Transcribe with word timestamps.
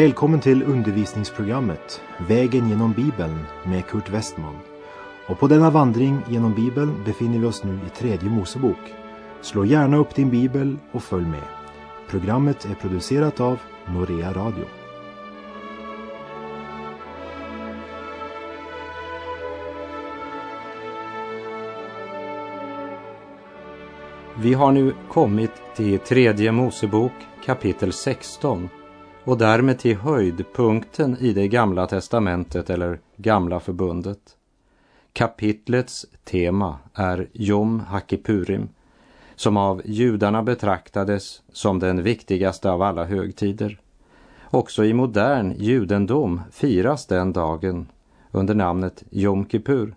Välkommen 0.00 0.40
till 0.40 0.62
undervisningsprogrammet 0.62 2.00
Vägen 2.28 2.68
genom 2.68 2.92
Bibeln 2.92 3.38
med 3.66 3.86
Kurt 3.86 4.10
Westman. 4.10 4.58
Och 5.28 5.38
på 5.38 5.46
denna 5.46 5.70
vandring 5.70 6.18
genom 6.28 6.54
Bibeln 6.54 7.04
befinner 7.04 7.38
vi 7.38 7.46
oss 7.46 7.64
nu 7.64 7.78
i 7.86 7.98
tredje 7.98 8.30
Mosebok. 8.30 8.78
Slå 9.40 9.64
gärna 9.64 9.96
upp 9.96 10.14
din 10.14 10.30
bibel 10.30 10.76
och 10.92 11.02
följ 11.02 11.26
med. 11.26 11.42
Programmet 12.08 12.64
är 12.64 12.74
producerat 12.74 13.40
av 13.40 13.58
Norea 13.88 14.32
Radio. 14.32 14.64
Vi 24.38 24.54
har 24.54 24.72
nu 24.72 24.94
kommit 25.08 25.52
till 25.76 25.98
tredje 25.98 26.52
Mosebok 26.52 27.12
kapitel 27.44 27.92
16 27.92 28.68
och 29.24 29.38
därmed 29.38 29.78
till 29.78 29.96
höjdpunkten 29.96 31.16
i 31.20 31.32
det 31.32 31.48
gamla 31.48 31.86
testamentet 31.86 32.70
eller 32.70 33.00
gamla 33.16 33.60
förbundet. 33.60 34.36
Kapitlets 35.12 36.06
tema 36.24 36.78
är 36.94 37.28
Jom 37.32 37.80
Hakipurim 37.80 38.68
som 39.40 39.56
av 39.56 39.82
judarna 39.84 40.42
betraktades 40.42 41.42
som 41.52 41.78
den 41.78 42.02
viktigaste 42.02 42.70
av 42.70 42.82
alla 42.82 43.04
högtider. 43.04 43.80
Också 44.50 44.84
i 44.84 44.92
modern 44.92 45.54
judendom 45.58 46.40
firas 46.52 47.06
den 47.06 47.32
dagen 47.32 47.86
under 48.30 48.54
namnet 48.54 49.04
Jom 49.10 49.48
Kippur. 49.48 49.94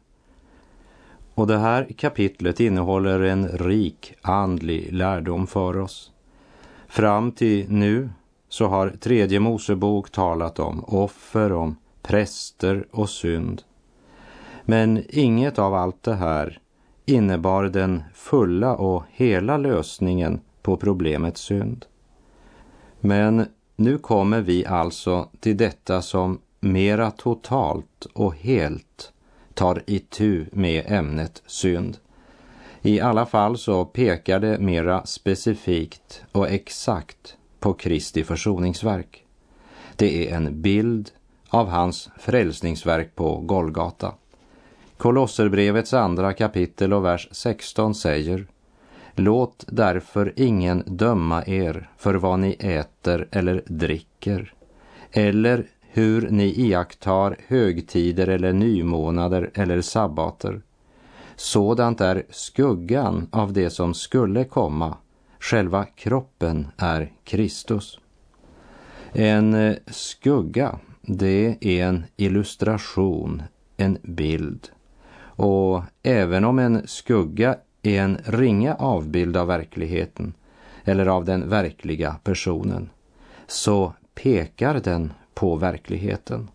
Och 1.33 1.47
det 1.47 1.57
här 1.57 1.87
kapitlet 1.97 2.59
innehåller 2.59 3.19
en 3.19 3.47
rik 3.47 4.13
andlig 4.21 4.93
lärdom 4.93 5.47
för 5.47 5.77
oss. 5.77 6.11
Fram 6.87 7.31
till 7.31 7.71
nu 7.71 8.09
så 8.53 8.67
har 8.67 8.89
tredje 8.89 9.39
Mosebok 9.39 10.09
talat 10.09 10.59
om 10.59 10.83
offer, 10.83 11.51
om 11.51 11.75
präster 12.01 12.87
och 12.91 13.09
synd. 13.09 13.61
Men 14.65 15.03
inget 15.09 15.59
av 15.59 15.73
allt 15.73 16.03
det 16.03 16.15
här 16.15 16.59
innebar 17.05 17.63
den 17.63 18.03
fulla 18.13 18.75
och 18.75 19.03
hela 19.11 19.57
lösningen 19.57 20.41
på 20.61 20.77
problemet 20.77 21.37
synd. 21.37 21.85
Men 22.99 23.45
nu 23.75 23.97
kommer 23.97 24.41
vi 24.41 24.65
alltså 24.65 25.29
till 25.39 25.57
detta 25.57 26.01
som 26.01 26.39
mera 26.59 27.11
totalt 27.11 28.07
och 28.13 28.35
helt 28.35 29.11
tar 29.53 29.83
itu 29.85 30.45
med 30.51 30.83
ämnet 30.87 31.43
synd. 31.45 31.97
I 32.81 32.99
alla 32.99 33.25
fall 33.25 33.57
så 33.57 33.85
pekar 33.85 34.39
det 34.39 34.59
mera 34.59 35.05
specifikt 35.05 36.23
och 36.31 36.49
exakt 36.49 37.37
på 37.63 37.73
Kristi 37.73 38.23
försoningsverk. 38.23 39.25
Det 39.95 40.29
är 40.29 40.35
en 40.35 40.61
bild 40.61 41.11
av 41.49 41.67
hans 41.67 42.09
frälsningsverk 42.19 43.15
på 43.15 43.37
Golgata. 43.37 44.13
Kolosserbrevets 44.97 45.93
andra 45.93 46.33
kapitel 46.33 46.93
och 46.93 47.05
vers 47.05 47.27
16 47.31 47.95
säger 47.95 48.47
Låt 49.15 49.65
därför 49.67 50.33
ingen 50.35 50.83
döma 50.85 51.43
er 51.45 51.89
för 51.97 52.13
vad 52.15 52.39
ni 52.39 52.55
äter 52.59 53.27
eller 53.31 53.63
dricker 53.65 54.53
eller 55.11 55.67
hur 55.81 56.29
ni 56.29 56.45
iakttar 56.45 57.37
högtider 57.47 58.27
eller 58.27 58.53
nymånader 58.53 59.51
eller 59.53 59.81
sabbater. 59.81 60.61
Sådant 61.35 62.01
är 62.01 62.23
skuggan 62.29 63.27
av 63.31 63.53
det 63.53 63.69
som 63.69 63.93
skulle 63.93 64.43
komma. 64.43 64.97
Själva 65.43 65.85
kroppen 65.85 66.67
är 66.77 67.11
Kristus. 67.23 67.99
En 69.13 69.53
eh, 69.53 69.75
skugga, 69.87 70.79
det 71.01 71.57
är 71.61 71.85
en 71.85 72.03
illustration, 72.15 73.43
en 73.77 73.97
bild. 74.03 74.69
Och 75.23 75.81
även 76.03 76.45
om 76.45 76.59
en 76.59 76.87
skugga 76.87 77.57
är 77.81 78.01
en 78.01 78.17
ringa 78.25 78.75
avbild 78.75 79.37
av 79.37 79.47
verkligheten 79.47 80.33
eller 80.83 81.05
av 81.05 81.25
den 81.25 81.49
verkliga 81.49 82.15
personen, 82.23 82.89
så 83.47 83.93
pekar 84.15 84.79
den 84.79 85.13
på 85.33 85.55
verkligheten. 85.55 86.49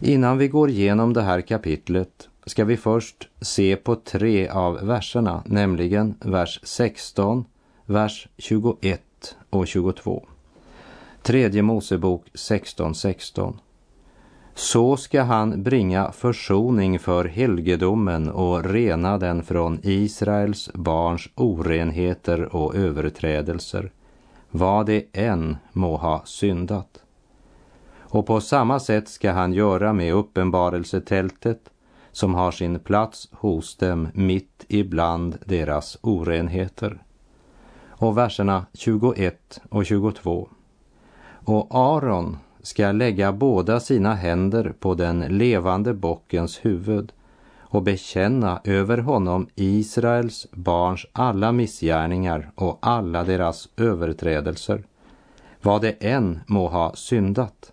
Innan 0.00 0.38
vi 0.38 0.48
går 0.48 0.70
igenom 0.70 1.12
det 1.12 1.22
här 1.22 1.40
kapitlet 1.40 2.28
ska 2.46 2.64
vi 2.64 2.76
först 2.76 3.28
se 3.40 3.76
på 3.76 3.96
tre 3.96 4.48
av 4.48 4.86
verserna, 4.86 5.42
nämligen 5.46 6.14
vers 6.20 6.60
16, 6.62 7.44
vers 7.92 8.28
21 8.38 9.36
och 9.50 9.66
22. 9.66 10.26
Tredje 11.22 11.62
Mosebok 11.62 12.24
16.16. 12.34 12.92
16. 12.92 13.58
Så 14.54 14.96
ska 14.96 15.22
han 15.22 15.62
bringa 15.62 16.12
försoning 16.12 16.98
för 16.98 17.24
helgedomen 17.24 18.30
och 18.30 18.64
rena 18.64 19.18
den 19.18 19.42
från 19.42 19.78
Israels 19.82 20.70
barns 20.74 21.28
orenheter 21.34 22.56
och 22.56 22.74
överträdelser, 22.74 23.92
vad 24.50 24.86
det 24.86 25.04
än 25.12 25.56
må 25.72 25.96
ha 25.96 26.22
syndat. 26.24 27.02
Och 27.98 28.26
på 28.26 28.40
samma 28.40 28.80
sätt 28.80 29.08
ska 29.08 29.32
han 29.32 29.52
göra 29.52 29.92
med 29.92 30.14
uppenbarelsetältet 30.14 31.70
som 32.12 32.34
har 32.34 32.50
sin 32.50 32.78
plats 32.78 33.28
hos 33.32 33.76
dem 33.76 34.08
mitt 34.14 34.64
ibland 34.68 35.38
deras 35.44 35.98
orenheter. 36.00 37.02
Och 38.02 38.18
verserna 38.18 38.66
21 38.72 39.60
och 39.70 39.86
22. 39.86 40.48
Och 41.44 41.68
Aron 41.70 42.36
ska 42.62 42.92
lägga 42.92 43.32
båda 43.32 43.80
sina 43.80 44.14
händer 44.14 44.74
på 44.80 44.94
den 44.94 45.20
levande 45.20 45.94
bockens 45.94 46.64
huvud 46.64 47.12
och 47.58 47.82
bekänna 47.82 48.60
över 48.64 48.98
honom 48.98 49.46
Israels 49.54 50.46
barns 50.52 51.06
alla 51.12 51.52
missgärningar 51.52 52.50
och 52.54 52.78
alla 52.82 53.24
deras 53.24 53.68
överträdelser, 53.76 54.84
vad 55.62 55.82
det 55.82 55.92
än 56.00 56.40
må 56.46 56.68
ha 56.68 56.94
syndat. 56.94 57.72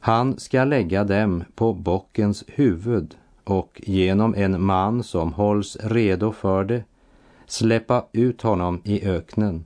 Han 0.00 0.38
ska 0.38 0.64
lägga 0.64 1.04
dem 1.04 1.44
på 1.54 1.72
bockens 1.72 2.44
huvud 2.46 3.16
och 3.44 3.82
genom 3.84 4.34
en 4.34 4.64
man 4.64 5.02
som 5.02 5.32
hålls 5.32 5.76
redo 5.80 6.32
för 6.32 6.64
det 6.64 6.84
släppa 7.46 8.04
ut 8.12 8.42
honom 8.42 8.80
i 8.84 9.08
öknen 9.08 9.64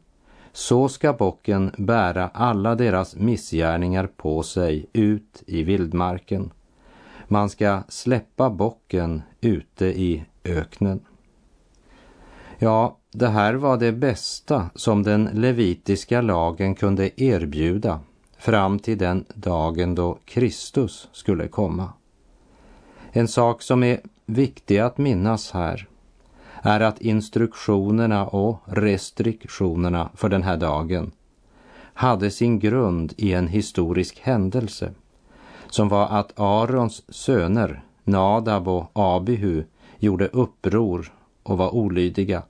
så 0.53 0.89
ska 0.89 1.13
bocken 1.13 1.71
bära 1.79 2.29
alla 2.29 2.75
deras 2.75 3.17
missgärningar 3.17 4.07
på 4.07 4.43
sig 4.43 4.87
ut 4.93 5.43
i 5.47 5.63
vildmarken. 5.63 6.51
Man 7.29 7.51
ska 7.51 7.83
släppa 7.89 8.51
bocken 8.51 9.23
ute 9.41 9.87
i 9.87 10.25
öknen. 10.45 11.01
Ja, 12.59 12.97
det 13.13 13.29
här 13.29 13.55
var 13.55 13.77
det 13.77 13.93
bästa 13.93 14.71
som 14.75 15.03
den 15.03 15.25
levitiska 15.33 16.21
lagen 16.21 16.75
kunde 16.75 17.23
erbjuda 17.23 18.01
fram 18.39 18.79
till 18.79 18.99
den 18.99 19.25
dagen 19.35 19.95
då 19.95 20.19
Kristus 20.25 21.09
skulle 21.13 21.49
komma. 21.49 21.93
En 23.13 23.29
sak 23.29 23.63
som 23.63 23.83
är 23.83 24.01
viktig 24.27 24.79
att 24.79 24.99
minnas 24.99 25.51
här 25.51 25.89
är 26.63 26.81
att 26.81 27.01
instruktionerna 27.01 28.27
och 28.27 28.63
restriktionerna 28.65 30.11
för 30.15 30.29
den 30.29 30.43
här 30.43 30.57
dagen 30.57 31.11
hade 31.95 32.31
sin 32.31 32.59
grund 32.59 33.15
i 33.17 33.33
en 33.33 33.49
historisk 33.49 34.21
händelse 34.21 34.91
som 35.71 35.89
var 35.89 36.07
att 36.09 36.41
Arons 36.41 37.03
söner 37.09 37.83
Nadab 38.05 38.69
och 38.69 38.91
Abihu 38.93 39.65
gjorde 39.99 40.27
uppror 40.27 41.13
och 41.43 41.59
var 41.59 41.75
olydiga 41.75 42.43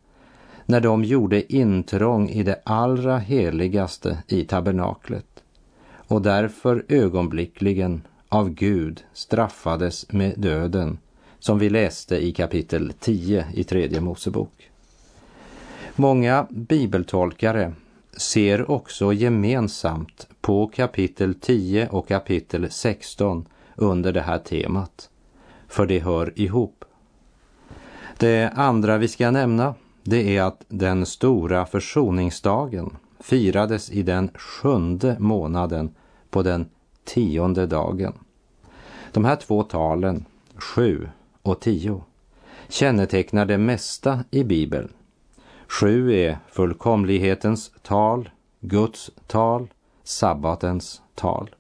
när 0.67 0.81
de 0.81 1.05
gjorde 1.05 1.52
intrång 1.55 2.29
i 2.29 2.43
det 2.43 2.61
allra 2.64 3.19
heligaste 3.19 4.23
i 4.26 4.44
tabernaklet 4.44 5.43
och 5.93 6.23
därför 6.23 6.85
ögonblickligen 6.88 8.02
av 8.29 8.50
Gud 8.50 9.05
straffades 9.12 10.12
med 10.12 10.35
döden 10.37 10.99
som 11.40 11.58
vi 11.58 11.70
läste 11.70 12.16
i 12.16 12.32
kapitel 12.32 12.92
10 13.00 13.46
i 13.54 13.64
tredje 13.64 14.00
Mosebok. 14.00 14.70
Många 15.96 16.46
bibeltolkare 16.50 17.72
ser 18.16 18.70
också 18.70 19.12
gemensamt 19.12 20.28
på 20.40 20.66
kapitel 20.66 21.34
10 21.34 21.88
och 21.88 22.08
kapitel 22.08 22.70
16 22.70 23.46
under 23.76 24.12
det 24.12 24.20
här 24.20 24.38
temat, 24.38 25.10
för 25.69 25.87
det 25.87 25.98
hör 25.98 26.32
ihop. 26.37 26.84
Det 28.19 28.52
andra 28.54 28.98
vi 28.98 29.08
ska 29.08 29.31
nämna, 29.31 29.75
det 30.02 30.37
är 30.37 30.42
att 30.42 30.64
den 30.69 31.06
stora 31.06 31.66
försoningsdagen 31.66 32.96
firades 33.20 33.90
i 33.90 34.02
den 34.02 34.31
sjunde 34.34 35.16
månaden 35.19 35.90
på 36.31 36.42
den 36.42 36.66
tionde 37.04 37.66
dagen. 37.66 38.12
De 39.12 39.25
här 39.25 39.37
två 39.37 39.62
talen, 39.62 40.25
sju 40.56 41.08
och 41.42 41.60
10 41.60 42.02
kännetecknar 42.69 43.46
det 43.46 43.58
mesta 43.58 44.25
i 44.31 44.44
Bibeln. 44.44 44.92
Sju 45.69 46.12
är 46.14 46.38
fullkomlighetens 46.48 47.72
tal, 47.82 48.31
Guds 48.60 49.10
tal, 49.26 49.69
sabbatens 50.04 51.02
tal. 51.14 51.50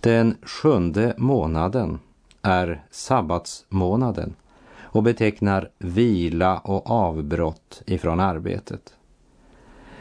Den 0.00 0.36
sjunde 0.42 1.14
månaden 1.16 1.98
är 2.42 2.84
sabbatsmånaden 2.90 4.34
och 4.78 5.02
betecknar 5.02 5.70
vila 5.78 6.58
och 6.58 6.90
avbrott 6.90 7.82
ifrån 7.86 8.20
arbetet. 8.20 8.94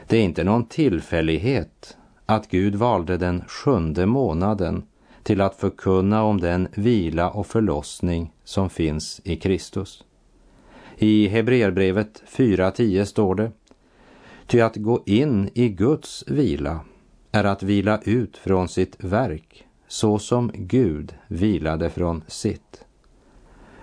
Det 0.08 0.18
är 0.18 0.22
inte 0.22 0.44
någon 0.44 0.66
tillfällighet 0.66 1.98
att 2.26 2.50
Gud 2.50 2.76
valde 2.76 3.18
den 3.18 3.44
sjunde 3.48 4.06
månaden 4.06 4.84
till 5.26 5.42
att 5.42 5.56
förkunna 5.56 6.24
om 6.24 6.42
den 6.42 6.68
vila 6.76 7.30
och 7.30 7.48
förlossning 7.48 8.34
som 8.44 8.70
finns 8.70 9.22
i 9.24 9.36
Kristus. 9.36 10.04
I 10.98 11.28
Hebreerbrevet 11.28 12.24
4.10 12.28 13.06
står 13.06 13.36
det 13.36 13.52
Ty 14.48 14.62
att 14.62 14.76
gå 14.76 15.04
in 15.06 15.50
i 15.54 15.70
Guds 15.70 16.24
vila 16.28 16.80
är 17.32 17.44
att 17.44 17.64
vila 17.64 18.00
ut 18.04 18.38
från 18.38 18.68
sitt 18.68 19.04
verk 19.04 19.66
så 19.88 20.20
som 20.20 20.52
Gud 20.54 21.16
vilade 21.28 21.90
från 21.90 22.24
sitt. 22.28 22.86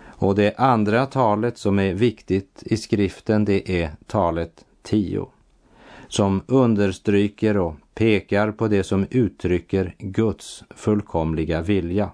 Och 0.05 0.35
det 0.35 0.59
andra 0.59 1.07
talet 1.07 1.59
som 1.59 1.79
är 1.79 1.95
viktigt 1.95 2.63
i 2.67 2.77
skriften 2.77 3.45
det 3.45 3.83
är 3.83 3.91
talet 4.07 4.65
10 4.83 5.27
som 6.09 6.43
understryker 6.47 7.57
och 7.57 7.75
pekar 7.95 8.53
på 8.53 8.69
det 8.69 8.85
som 8.85 9.07
uttrycker 9.11 9.95
Guds 9.99 10.65
fullkomliga 10.71 11.63
vilja. 11.63 12.11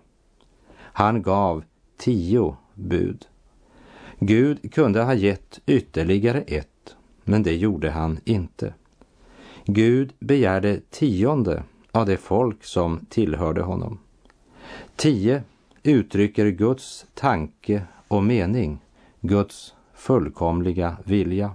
Han 0.81 1.23
gav 1.23 1.65
tio 1.97 2.57
bud. 2.75 3.27
Gud 4.21 4.73
kunde 4.75 5.03
ha 5.03 5.15
gett 5.15 5.61
ytterligare 5.67 6.41
ett, 6.41 6.97
men 7.25 7.43
det 7.43 7.57
gjorde 7.57 7.91
han 7.91 8.21
inte. 8.25 8.75
Gud 9.65 10.13
begärde 10.19 10.81
tionde 10.91 11.63
av 11.93 12.07
det 12.07 12.17
folk 12.17 12.65
som 12.65 13.07
tillhörde 13.09 13.63
honom. 13.63 13.99
Tio 14.97 15.43
uttrycker 15.83 16.51
Guds 16.51 17.07
tanke 17.15 17.83
och 18.09 18.25
mening, 18.25 18.79
Guds 19.21 19.75
fullkomliga 19.95 20.97
vilja. 21.05 21.51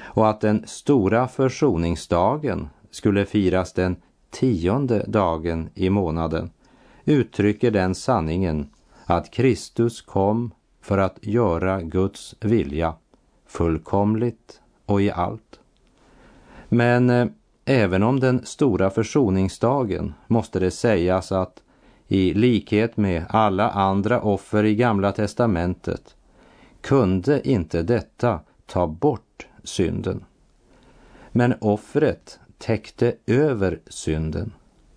Och 0.00 0.28
att 0.28 0.40
den 0.40 0.66
stora 0.66 1.28
försoningsdagen 1.28 2.68
skulle 2.94 3.26
firas 3.26 3.72
den 3.72 3.96
tionde 4.30 5.04
dagen 5.08 5.68
i 5.74 5.90
månaden 5.90 6.50
uttrycker 7.04 7.70
den 7.70 7.94
sanningen 7.94 8.68
att 9.04 9.30
Kristus 9.30 10.02
kom 10.02 10.50
för 10.80 10.98
att 10.98 11.18
göra 11.20 11.82
Guds 11.82 12.34
vilja 12.40 12.94
fullkomligt 13.46 14.60
och 14.86 15.02
i 15.02 15.10
allt. 15.10 15.60
Men 16.68 17.10
eh, 17.10 17.26
även 17.64 18.02
om 18.02 18.20
den 18.20 18.46
stora 18.46 18.90
försoningsdagen 18.90 20.14
måste 20.26 20.58
det 20.58 20.70
sägas 20.70 21.32
att 21.32 21.62
i 22.08 22.34
likhet 22.34 22.96
med 22.96 23.24
alla 23.28 23.70
andra 23.70 24.20
offer 24.20 24.64
i 24.64 24.74
Gamla 24.74 25.12
testamentet 25.12 26.16
kunde 26.80 27.48
inte 27.48 27.82
detta 27.82 28.40
ta 28.66 28.86
bort 28.86 29.46
synden. 29.64 30.24
Men 31.32 31.54
offret 31.60 32.38
täckte 32.58 33.14
över 33.26 33.80
synden 33.86 34.52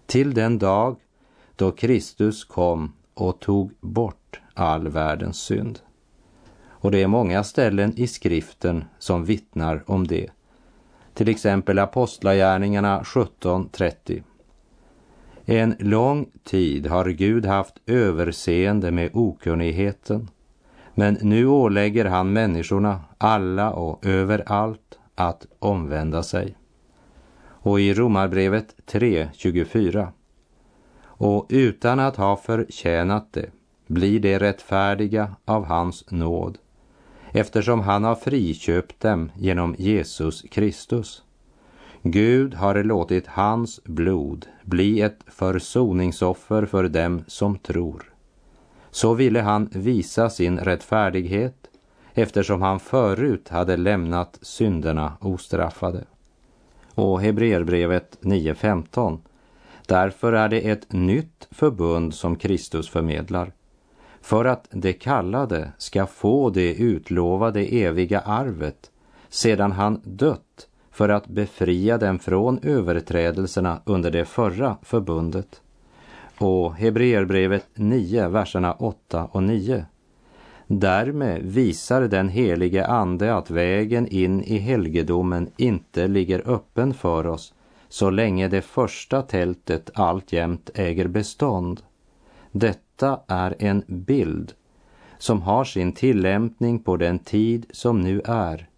till 0.06 0.34
den 0.34 0.58
dag 0.58 0.96
då 1.56 1.72
Kristus 1.72 2.44
kom 2.44 2.94
och 3.14 3.40
tog 3.40 3.72
bort 3.80 4.40
all 4.54 4.88
världens 4.88 5.38
synd. 5.38 5.80
Och 6.68 6.92
det 6.92 7.04
är 7.04 7.08
många 7.08 7.44
ställen 7.44 7.94
i 7.96 8.08
skriften 8.08 8.86
som 9.00 9.26
vittnar 9.26 9.84
om 9.86 10.08
det. 10.08 10.30
Till 11.14 11.30
exempel 11.30 11.80
Apostlagärningarna 11.80 13.02
17.30. 13.02 14.24
En 15.46 15.76
lång 15.80 16.30
tid 16.44 16.88
har 16.88 17.06
Gud 17.06 17.46
haft 17.46 17.76
överseende 17.86 18.92
med 18.92 19.10
okunnigheten, 19.14 20.30
men 20.96 21.18
nu 21.22 21.48
ålägger 21.48 22.06
han 22.06 22.34
människorna, 22.34 23.02
alla 23.18 23.72
och 23.72 24.06
överallt, 24.06 25.00
att 25.16 25.46
omvända 25.60 26.24
sig. 26.24 26.56
Och 27.68 27.80
i 27.80 27.94
Romarbrevet 27.94 28.76
3.24. 28.86 30.08
Och 31.04 31.46
utan 31.50 32.00
att 32.00 32.16
ha 32.16 32.38
förtjänat 32.38 33.34
det 33.34 33.50
blir 33.88 34.20
de 34.20 34.40
rättfärdiga 34.40 35.36
av 35.46 35.66
hans 35.66 36.12
nåd 36.12 36.58
eftersom 37.32 37.80
han 37.80 38.04
har 38.04 38.16
friköpt 38.16 39.00
dem 39.00 39.32
genom 39.36 39.76
Jesus 39.78 40.42
Kristus. 40.42 41.24
Gud 42.02 42.54
har 42.54 42.84
låtit 42.84 43.28
hans 43.28 43.84
blod 43.84 44.46
bli 44.64 45.02
ett 45.02 45.20
försoningsoffer 45.28 46.66
för 46.66 46.88
dem 46.90 47.24
som 47.28 47.58
tror. 47.58 48.14
Så 48.92 49.14
ville 49.14 49.42
han 49.42 49.70
visa 49.72 50.30
sin 50.30 50.60
rättfärdighet 50.60 51.68
eftersom 52.14 52.62
han 52.62 52.80
förut 52.80 53.50
hade 53.50 53.78
lämnat 53.78 54.40
synderna 54.42 55.18
ostraffade. 55.22 56.04
Och 56.98 57.22
Hebreerbrevet 57.22 58.18
9.15 58.22 59.20
Därför 59.86 60.34
är 60.34 60.50
det 60.50 60.70
ett 60.70 60.92
nytt 60.92 61.48
förbund 61.52 62.14
som 62.14 62.36
Kristus 62.36 62.90
förmedlar 62.90 63.52
för 64.22 64.46
att 64.46 64.68
de 64.72 64.94
kallade 64.94 65.72
ska 65.78 66.06
få 66.06 66.50
det 66.50 66.74
utlovade 66.74 67.62
eviga 67.62 68.20
arvet 68.20 68.92
sedan 69.30 69.72
han 69.72 70.02
dött 70.04 70.68
för 70.92 71.10
att 71.10 71.28
befria 71.28 71.98
dem 71.98 72.20
från 72.20 72.60
överträdelserna 72.64 73.82
under 73.86 74.12
det 74.12 74.26
förra 74.26 74.78
förbundet. 74.82 75.62
Och 76.38 76.76
Hebreerbrevet 76.76 77.66
9, 77.74 78.28
verserna 78.28 78.74
8 78.74 79.26
och 79.32 79.44
9. 79.44 79.86
Därmed 80.68 81.42
visar 81.42 82.02
den 82.02 82.30
helige 82.30 82.88
Ande 82.88 83.36
att 83.36 83.50
vägen 83.50 84.08
in 84.08 84.44
i 84.44 84.58
helgedomen 84.58 85.50
inte 85.58 86.08
ligger 86.08 86.50
öppen 86.50 86.94
för 86.94 87.28
oss 87.28 87.54
så 87.90 88.10
länge 88.10 88.48
det 88.48 88.62
första 88.62 89.22
tältet 89.22 89.90
alltjämt 89.94 90.70
äger 90.74 91.08
bestånd. 91.08 91.82
Detta 92.52 93.20
är 93.28 93.56
en 93.60 93.84
bild 93.88 94.54
som 95.18 95.42
har 95.42 95.64
sin 95.64 95.92
tillämpning 95.92 96.80
på 96.80 96.98
den 96.98 97.20
tid 97.20 97.66
som 97.72 98.02
nu 98.02 98.22
är. 98.26 98.70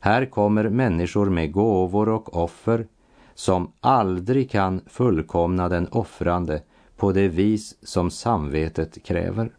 Här 0.00 0.26
kommer 0.26 0.68
människor 0.68 1.30
med 1.30 1.52
gåvor 1.52 2.08
och 2.08 2.36
offer 2.36 2.86
som 3.34 3.72
aldrig 3.80 4.50
kan 4.50 4.80
fullkomna 4.86 5.68
den 5.68 5.88
offrande 5.88 6.62
på 6.96 7.12
det 7.12 7.28
vis 7.28 7.76
som 7.82 8.10
samvetet 8.10 9.02
kräver. 9.02 9.50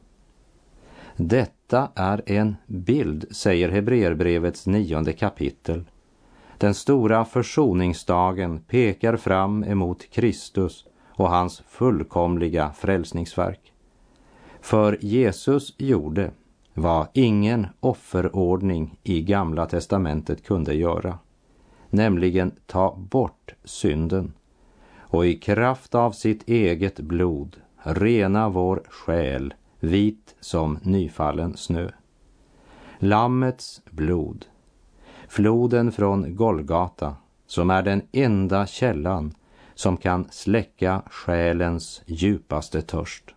Detta 1.67 1.89
är 1.95 2.21
en 2.25 2.55
bild, 2.67 3.25
säger 3.31 3.69
Hebreerbrevets 3.69 4.67
nionde 4.67 5.13
kapitel. 5.13 5.83
Den 6.57 6.73
stora 6.73 7.25
försoningsdagen 7.25 8.59
pekar 8.59 9.17
fram 9.17 9.63
emot 9.63 10.09
Kristus 10.11 10.85
och 11.07 11.29
hans 11.29 11.63
fullkomliga 11.67 12.71
frälsningsverk. 12.71 13.73
För 14.61 14.97
Jesus 15.01 15.73
gjorde 15.77 16.31
vad 16.73 17.07
ingen 17.13 17.67
offerordning 17.79 18.97
i 19.03 19.21
Gamla 19.21 19.65
testamentet 19.65 20.43
kunde 20.43 20.73
göra, 20.73 21.19
nämligen 21.89 22.51
ta 22.65 22.95
bort 22.95 23.53
synden 23.63 24.33
och 24.97 25.25
i 25.25 25.35
kraft 25.35 25.95
av 25.95 26.11
sitt 26.11 26.49
eget 26.49 26.99
blod 26.99 27.55
rena 27.83 28.49
vår 28.49 28.83
själ 28.89 29.53
vit 29.85 30.35
som 30.39 30.79
nyfallen 30.81 31.57
snö. 31.57 31.89
Lammets 32.99 33.81
blod, 33.91 34.45
floden 35.27 35.91
från 35.91 36.35
Golgata, 36.35 37.15
som 37.47 37.69
är 37.69 37.81
den 37.81 38.01
enda 38.11 38.65
källan 38.65 39.33
som 39.75 39.97
kan 39.97 40.27
släcka 40.31 41.01
själens 41.05 42.01
djupaste 42.05 42.81
törst. 42.81 43.35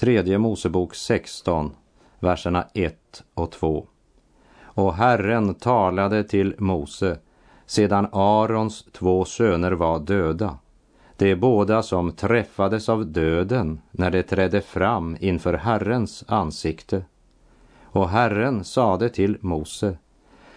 Tredje 0.00 0.38
Mosebok 0.38 0.94
16, 0.94 1.72
verserna 2.20 2.66
1 2.74 3.24
och 3.34 3.52
2. 3.52 3.86
Och 4.62 4.94
Herren 4.94 5.54
talade 5.54 6.24
till 6.24 6.54
Mose 6.58 7.18
sedan 7.66 8.08
Arons 8.12 8.86
två 8.92 9.24
söner 9.24 9.72
var 9.72 9.98
döda, 9.98 10.58
de 11.16 11.36
båda 11.36 11.82
som 11.82 12.12
träffades 12.12 12.88
av 12.88 13.06
döden 13.06 13.80
när 13.90 14.10
de 14.10 14.22
trädde 14.22 14.60
fram 14.60 15.16
inför 15.20 15.54
Herrens 15.54 16.24
ansikte. 16.28 17.04
Och 17.82 18.08
Herren 18.08 18.64
sade 18.64 19.08
till 19.08 19.38
Mose, 19.40 19.98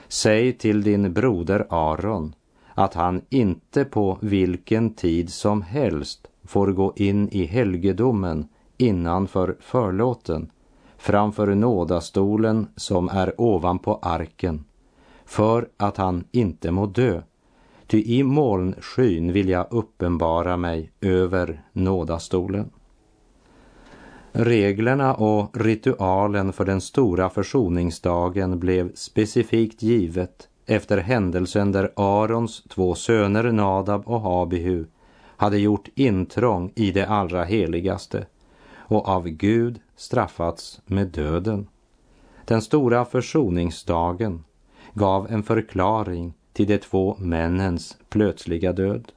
säg 0.08 0.54
till 0.54 0.84
din 0.84 1.14
broder 1.14 1.68
Aron 1.70 2.36
att 2.74 2.94
han 2.94 3.22
inte 3.30 3.86
på 3.86 4.18
vilken 4.22 4.94
tid 4.94 5.34
som 5.34 5.62
helst 5.62 6.28
får 6.44 6.68
gå 6.68 6.94
in 6.96 7.30
i 7.30 7.46
helgedomen 7.46 8.48
innanför 8.84 9.56
förlåten 9.60 10.52
framför 10.98 11.56
nådastolen 11.56 12.68
som 12.76 13.10
är 13.10 13.42
ovanpå 13.42 14.00
arken 14.02 14.66
för 15.26 15.68
att 15.78 15.98
han 15.98 16.24
inte 16.32 16.72
må 16.72 16.86
dö. 16.86 17.22
Ty 17.88 18.04
i 18.04 18.24
molnskyn 18.24 19.34
vill 19.34 19.50
jag 19.50 19.68
uppenbara 19.70 20.58
mig 20.58 20.92
över 21.02 21.62
nådastolen. 21.72 22.70
Reglerna 24.32 25.14
och 25.14 25.58
ritualen 25.58 26.54
för 26.54 26.66
den 26.66 26.82
stora 26.82 27.30
försoningsdagen 27.30 28.60
blev 28.60 28.92
specifikt 28.96 29.84
givet 29.84 30.50
efter 30.66 30.98
händelsen 30.98 31.72
där 31.72 31.92
Arons 31.96 32.64
två 32.64 32.96
söner 32.96 33.52
Nadab 33.52 34.08
och 34.08 34.42
Abihu 34.42 34.86
hade 35.38 35.58
gjort 35.58 35.90
intrång 35.96 36.72
i 36.76 36.92
det 36.92 37.06
allra 37.06 37.44
heligaste 37.44 38.26
och 38.88 39.08
av 39.08 39.28
Gud 39.28 39.80
straffats 39.96 40.82
med 40.86 41.08
döden. 41.08 41.68
Den 42.46 42.62
stora 42.62 43.06
försoningsdagen 43.06 44.44
gav 44.94 45.32
en 45.32 45.44
förklaring 45.44 46.34
till 46.54 46.68
de 46.68 46.78
två 46.78 47.16
männens 47.20 47.98
plötsliga 48.10 48.74
död, 48.74 49.12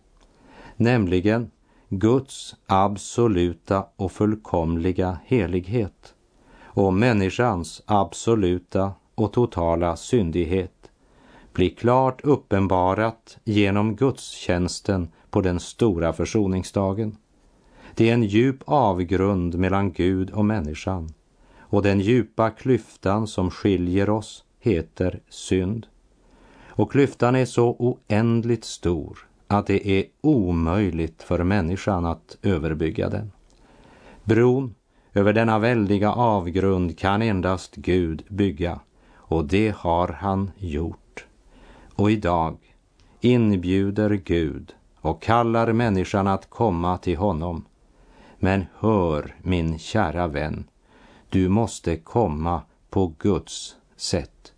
nämligen 0.76 1.50
Guds 1.88 2.54
absoluta 2.66 3.87
och 3.96 4.12
fullkomliga 4.12 5.18
helighet 5.25 6.14
och 6.64 6.92
människans 6.92 7.82
absoluta 7.87 8.92
och 9.14 9.32
totala 9.32 9.96
syndighet 9.96 10.90
blir 11.52 11.70
klart 11.70 12.20
uppenbarat 12.25 13.38
genom 13.44 13.96
gudstjänsten 13.96 15.08
på 15.30 15.40
den 15.40 15.61
stora 15.61 16.12
försoningsdagen. 16.12 17.16
Det 17.99 18.11
är 18.11 18.15
en 18.15 18.23
djup 18.23 18.62
avgrund 18.65 19.59
mellan 19.59 19.93
Gud 19.93 20.31
och 20.31 20.45
människan 20.45 21.09
och 21.59 21.83
den 21.83 22.00
djupa 22.00 22.50
klyftan 22.50 23.26
som 23.26 23.50
skiljer 23.50 24.11
oss 24.11 24.45
heter 24.61 25.21
synd. 25.29 25.87
Och 26.67 26.93
klyftan 26.93 27.37
är 27.37 27.45
så 27.45 27.76
oändligt 27.79 28.65
stor 28.65 29.19
att 29.47 29.67
det 29.67 29.88
är 29.88 30.05
omöjligt 30.21 31.23
för 31.23 31.45
människan 31.45 32.07
att 32.07 32.37
överbygga 32.43 33.09
den. 33.09 33.33
Bron 34.25 34.75
över 35.15 35.33
denna 35.33 35.59
väldiga 35.59 36.12
avgrund 36.12 36.99
kan 36.99 37.23
endast 37.23 37.76
Gud 37.76 38.23
bygga 38.29 38.81
och 39.15 39.45
det 39.45 39.75
har 39.76 40.09
han 40.09 40.50
gjort. 40.59 41.26
Och 41.95 42.11
idag 42.11 42.57
inbjuder 43.21 44.11
Gud 44.25 44.75
och 45.00 45.23
kallar 45.23 45.73
människan 45.73 46.26
att 46.26 46.50
komma 46.50 46.99
till 46.99 47.17
honom. 47.17 47.65
Men 48.47 48.65
hör, 48.79 49.35
min 49.43 49.79
kära 49.79 50.26
vän, 50.26 50.65
du 51.29 51.49
måste 51.49 51.97
komma 51.97 52.62
på 52.91 53.12
Guds 53.19 53.76
sätt. 53.97 54.53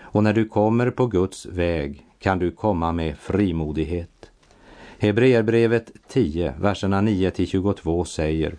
Och 0.00 0.22
när 0.22 0.32
du 0.32 0.48
kommer 0.48 0.90
på 0.90 1.06
Guds 1.06 1.46
väg 1.46 2.06
kan 2.18 2.38
du 2.38 2.50
komma 2.50 2.92
med 2.92 3.18
frimodighet. 3.18 4.30
Hebreerbrevet 4.98 5.92
10, 6.08 6.54
verserna 6.60 7.00
9 7.00 7.30
till 7.30 7.46
22 7.46 8.04
säger 8.04 8.56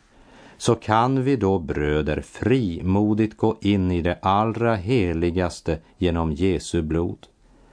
så 0.58 0.76
kan 0.76 1.24
vi 1.24 1.36
då 1.36 1.60
bröder 1.60 2.22
frimodigt 2.22 3.38
gå 3.38 3.58
in 3.62 3.92
i 3.92 4.02
det 4.02 4.20
allra 4.22 4.76
heligaste 4.76 5.80
genom 5.98 6.32
Jesu 6.32 6.82
blod. 6.82 7.28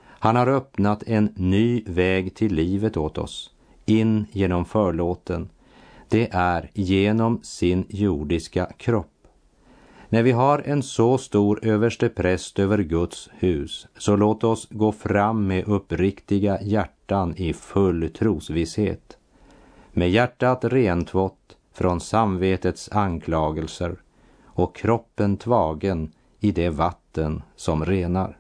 Han 0.09 0.37
har 0.37 0.47
öppnat 0.47 1.03
en 1.03 1.33
ny 1.37 1.83
väg 1.87 2.35
till 2.35 2.55
livet 2.55 2.97
åt 2.97 3.19
oss, 3.19 3.51
in 3.85 4.27
genom 4.33 4.65
förlåten. 4.65 5.49
Det 6.09 6.29
är 6.33 6.71
genom 6.75 7.43
sin 7.43 7.85
jordiska 7.89 8.67
kropp. 8.77 9.13
När 10.09 10.23
vi 10.23 10.33
har 10.33 10.63
en 10.67 10.83
så 10.83 11.19
stor 11.19 11.65
överste 11.65 12.09
präst 12.09 12.59
över 12.59 12.79
Guds 12.79 13.31
hus, 13.33 13.87
så 13.99 14.17
låt 14.17 14.45
oss 14.45 14.69
gå 14.71 14.93
fram 14.93 15.47
med 15.47 15.69
uppriktiga 15.69 16.63
hjärtan 16.63 17.35
i 17.37 17.53
full 17.53 18.11
trosvisshet. 18.11 19.17
Med 19.93 20.11
hjärtat 20.11 20.65
rentvått 20.65 21.57
från 21.73 22.01
samvetets 22.01 22.89
anklagelser 22.93 23.97
och 24.45 24.77
kroppen 24.77 25.37
tvagen 25.37 26.13
i 26.41 26.51
det 26.53 26.69
vatten 26.69 27.43
som 27.57 27.85
renar. 27.85 28.39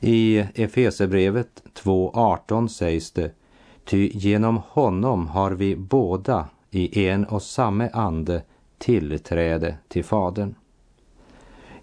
I 0.00 0.38
Efesebrevet 0.54 1.62
2.18 1.74 2.68
sägs 2.68 3.12
det, 3.12 3.30
ty 3.84 4.10
genom 4.14 4.56
honom 4.68 5.28
har 5.28 5.50
vi 5.50 5.76
båda 5.76 6.48
i 6.70 7.06
en 7.06 7.24
och 7.24 7.42
samma 7.42 7.88
ande 7.88 8.42
tillträde 8.78 9.76
till 9.88 10.04
Fadern. 10.04 10.54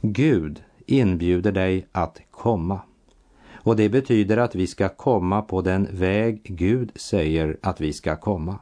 Gud 0.01 0.63
inbjuder 0.85 1.51
dig 1.51 1.87
att 1.91 2.21
komma. 2.31 2.81
Och 3.63 3.75
det 3.75 3.89
betyder 3.89 4.37
att 4.37 4.55
vi 4.55 4.67
ska 4.67 4.89
komma 4.89 5.41
på 5.41 5.61
den 5.61 5.87
väg 5.91 6.41
Gud 6.43 6.91
säger 6.95 7.57
att 7.61 7.81
vi 7.81 7.93
ska 7.93 8.15
komma. 8.15 8.59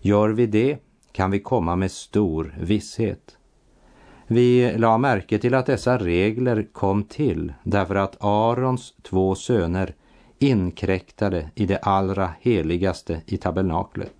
Gör 0.00 0.28
vi 0.28 0.46
det 0.46 0.78
kan 1.12 1.30
vi 1.30 1.40
komma 1.40 1.76
med 1.76 1.90
stor 1.90 2.54
visshet. 2.60 3.36
Vi 4.26 4.78
la 4.78 4.98
märke 4.98 5.38
till 5.38 5.54
att 5.54 5.66
dessa 5.66 5.98
regler 5.98 6.66
kom 6.72 7.04
till 7.04 7.52
därför 7.62 7.94
att 7.94 8.16
Arons 8.20 8.94
två 9.02 9.34
söner 9.34 9.94
inkräktade 10.40 11.50
i 11.54 11.66
det 11.66 11.78
allra 11.78 12.30
heligaste 12.40 13.22
i 13.26 13.36
tabernaklet. 13.36 14.14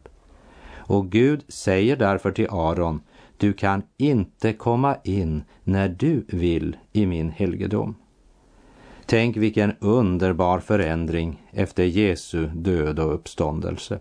Och 0.72 1.10
Gud 1.10 1.44
säger 1.48 1.96
därför 1.96 2.32
till 2.32 2.50
Aron 2.50 3.00
du 3.36 3.52
kan 3.52 3.82
inte 3.96 4.52
komma 4.52 4.96
in 5.04 5.42
när 5.64 5.88
du 5.88 6.24
vill 6.28 6.76
i 6.92 7.06
min 7.06 7.30
helgedom. 7.30 7.94
Tänk 9.06 9.36
vilken 9.36 9.72
underbar 9.80 10.60
förändring 10.60 11.42
efter 11.50 11.84
Jesu 11.84 12.46
död 12.46 12.98
och 12.98 13.14
uppståndelse. 13.14 14.00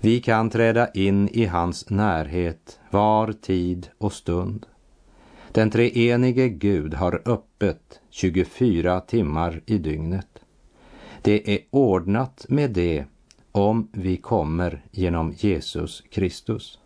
Vi 0.00 0.20
kan 0.20 0.50
träda 0.50 0.90
in 0.90 1.28
i 1.28 1.44
hans 1.46 1.90
närhet 1.90 2.80
var 2.90 3.32
tid 3.32 3.88
och 3.98 4.12
stund. 4.12 4.66
Den 5.52 5.70
treenige 5.70 6.48
Gud 6.48 6.94
har 6.94 7.22
öppet 7.24 8.00
24 8.10 9.00
timmar 9.00 9.60
i 9.66 9.78
dygnet. 9.78 10.28
Det 11.24 11.54
är 11.54 11.58
ordnat 11.70 12.46
med 12.48 12.70
det 12.70 13.04
om 13.52 13.88
vi 13.92 14.16
kommer 14.16 14.82
genom 14.90 15.32
Jesus 15.36 16.02
Kristus. 16.10 16.78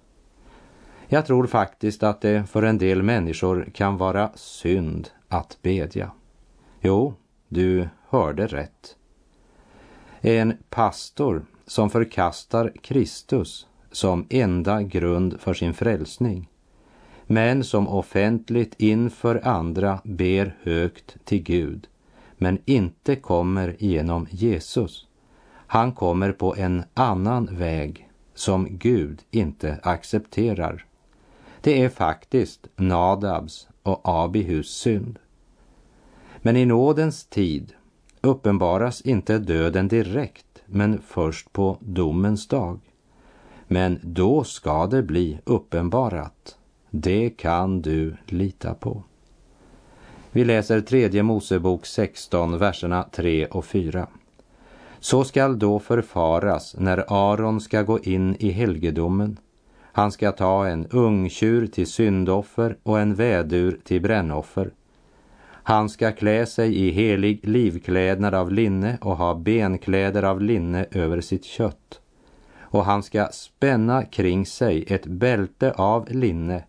Jag 1.08 1.26
tror 1.26 1.46
faktiskt 1.46 2.02
att 2.02 2.20
det 2.20 2.44
för 2.50 2.62
en 2.62 2.78
del 2.78 3.02
människor 3.02 3.68
kan 3.74 3.96
vara 3.96 4.30
synd 4.34 5.08
att 5.28 5.58
bedja. 5.62 6.10
Jo, 6.80 7.14
du 7.48 7.88
hörde 8.08 8.46
rätt. 8.46 8.96
En 10.20 10.56
pastor 10.70 11.44
som 11.66 11.90
förkastar 11.90 12.72
Kristus 12.82 13.66
som 13.90 14.26
enda 14.30 14.82
grund 14.82 15.40
för 15.40 15.54
sin 15.54 15.74
frälsning, 15.74 16.48
men 17.26 17.64
som 17.64 17.88
offentligt 17.88 18.74
inför 18.78 19.46
andra 19.48 20.00
ber 20.04 20.56
högt 20.62 21.16
till 21.24 21.42
Gud, 21.42 21.88
men 22.38 22.58
inte 22.64 23.16
kommer 23.16 23.76
genom 23.78 24.26
Jesus. 24.30 25.06
Han 25.66 25.92
kommer 25.92 26.32
på 26.32 26.56
en 26.56 26.84
annan 26.94 27.48
väg 27.52 28.08
som 28.34 28.66
Gud 28.70 29.22
inte 29.30 29.78
accepterar. 29.82 30.84
Det 31.60 31.82
är 31.82 31.88
faktiskt 31.88 32.68
Nadabs 32.76 33.68
och 33.82 34.00
Abihus 34.04 34.70
synd. 34.70 35.18
Men 36.42 36.56
i 36.56 36.64
nådens 36.64 37.24
tid 37.24 37.72
uppenbaras 38.20 39.00
inte 39.00 39.38
döden 39.38 39.88
direkt, 39.88 40.62
men 40.66 41.00
först 41.06 41.52
på 41.52 41.76
domens 41.80 42.48
dag. 42.48 42.80
Men 43.68 44.00
då 44.02 44.44
ska 44.44 44.86
det 44.86 45.02
bli 45.02 45.38
uppenbarat. 45.44 46.58
Det 46.90 47.30
kan 47.30 47.82
du 47.82 48.16
lita 48.26 48.74
på. 48.74 49.02
Vi 50.36 50.44
läser 50.44 50.80
tredje 50.80 51.22
Mosebok 51.22 51.86
16, 51.86 52.58
verserna 52.58 53.02
3 53.02 53.46
och 53.46 53.64
4. 53.64 54.06
Så 55.00 55.24
skall 55.24 55.58
då 55.58 55.78
förfaras 55.78 56.76
när 56.78 57.04
Aron 57.08 57.60
ska 57.60 57.82
gå 57.82 58.00
in 58.00 58.36
i 58.38 58.50
helgedomen. 58.50 59.36
Han 59.82 60.12
ska 60.12 60.32
ta 60.32 60.66
en 60.66 60.86
ungtjur 60.86 61.66
till 61.66 61.86
syndoffer 61.86 62.76
och 62.82 63.00
en 63.00 63.14
vädur 63.14 63.80
till 63.84 64.02
brännoffer. 64.02 64.70
Han 65.46 65.88
ska 65.88 66.12
klä 66.12 66.46
sig 66.46 66.76
i 66.76 66.90
helig 66.90 67.40
livklädnad 67.42 68.34
av 68.34 68.52
linne 68.52 68.98
och 69.00 69.16
ha 69.16 69.34
benkläder 69.34 70.22
av 70.22 70.40
linne 70.40 70.86
över 70.90 71.20
sitt 71.20 71.44
kött. 71.44 72.00
Och 72.58 72.84
han 72.84 73.02
ska 73.02 73.28
spänna 73.32 74.04
kring 74.04 74.46
sig 74.46 74.84
ett 74.88 75.06
bälte 75.06 75.72
av 75.72 76.08
linne 76.10 76.62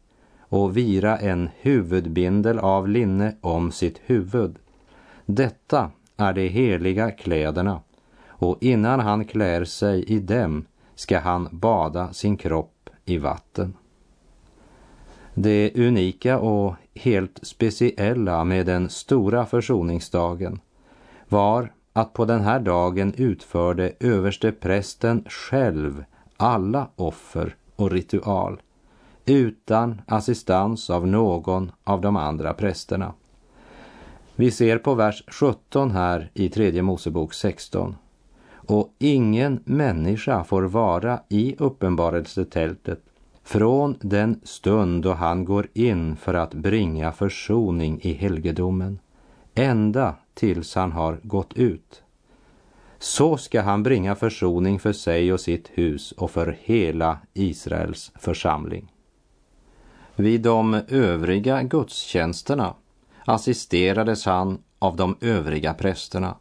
och 0.50 0.78
vira 0.78 1.18
en 1.18 1.50
huvudbindel 1.62 2.60
av 2.60 2.88
linne 2.88 3.36
om 3.42 3.72
sitt 3.72 4.02
huvud. 4.06 4.56
Detta 5.26 5.92
är 6.18 6.34
de 6.34 6.48
heliga 6.48 7.12
kläderna 7.12 7.82
och 8.28 8.58
innan 8.62 9.00
han 9.00 9.26
klär 9.26 9.66
sig 9.66 10.04
i 10.04 10.20
dem 10.20 10.66
ska 10.96 11.20
han 11.20 11.48
bada 11.52 12.14
sin 12.14 12.38
kropp 12.38 12.90
i 13.06 13.18
vatten. 13.18 13.74
Det 15.34 15.72
unika 15.76 16.40
och 16.40 16.76
helt 16.96 17.40
speciella 17.42 18.44
med 18.44 18.66
den 18.66 18.90
stora 18.90 19.46
försoningsdagen 19.46 20.60
var 21.30 21.72
att 21.94 22.14
på 22.14 22.26
den 22.26 22.42
här 22.42 22.60
dagen 22.60 23.14
utförde 23.18 23.94
överste 24.00 24.52
prästen 24.52 25.24
själv 25.28 26.04
alla 26.38 26.88
offer 26.96 27.56
och 27.76 27.92
ritual 27.92 28.62
utan 29.28 30.02
assistans 30.08 30.90
av 30.90 31.08
någon 31.08 31.72
av 31.84 32.02
de 32.02 32.16
andra 32.16 32.54
prästerna. 32.54 33.14
Vi 34.36 34.52
ser 34.52 34.78
på 34.78 34.94
vers 34.94 35.24
17 35.28 35.92
här 35.92 36.32
i 36.34 36.50
tredje 36.50 36.82
Mosebok 36.82 37.34
16. 37.34 37.96
Och 38.50 38.94
ingen 39.00 39.60
människa 39.66 40.44
får 40.44 40.64
vara 40.64 41.20
i 41.30 41.56
uppenbarelsetältet 41.60 43.00
från 43.44 43.96
den 44.02 44.42
stund 44.44 45.04
då 45.04 45.14
han 45.14 45.46
går 45.46 45.68
in 45.74 46.16
för 46.16 46.34
att 46.34 46.54
bringa 46.54 47.12
försoning 47.12 48.00
i 48.02 48.14
helgedomen, 48.14 49.00
ända 49.56 50.16
tills 50.34 50.76
han 50.76 50.92
har 50.92 51.20
gått 51.24 51.54
ut. 51.54 52.04
Så 53.00 53.38
ska 53.38 53.62
han 53.62 53.84
bringa 53.84 54.16
försoning 54.16 54.80
för 54.80 54.94
sig 54.94 55.34
och 55.34 55.40
sitt 55.40 55.72
hus 55.74 56.12
och 56.12 56.32
för 56.32 56.58
hela 56.62 57.18
Israels 57.34 58.12
församling. 58.16 58.92
Vid 60.20 60.42
de 60.42 60.82
övriga 60.88 61.64
gudstjänsterna 61.64 62.74
assisterades 63.26 64.26
han 64.26 64.58
av 64.80 64.96
de 64.96 65.18
övriga 65.22 65.74
prästerna 65.74 66.36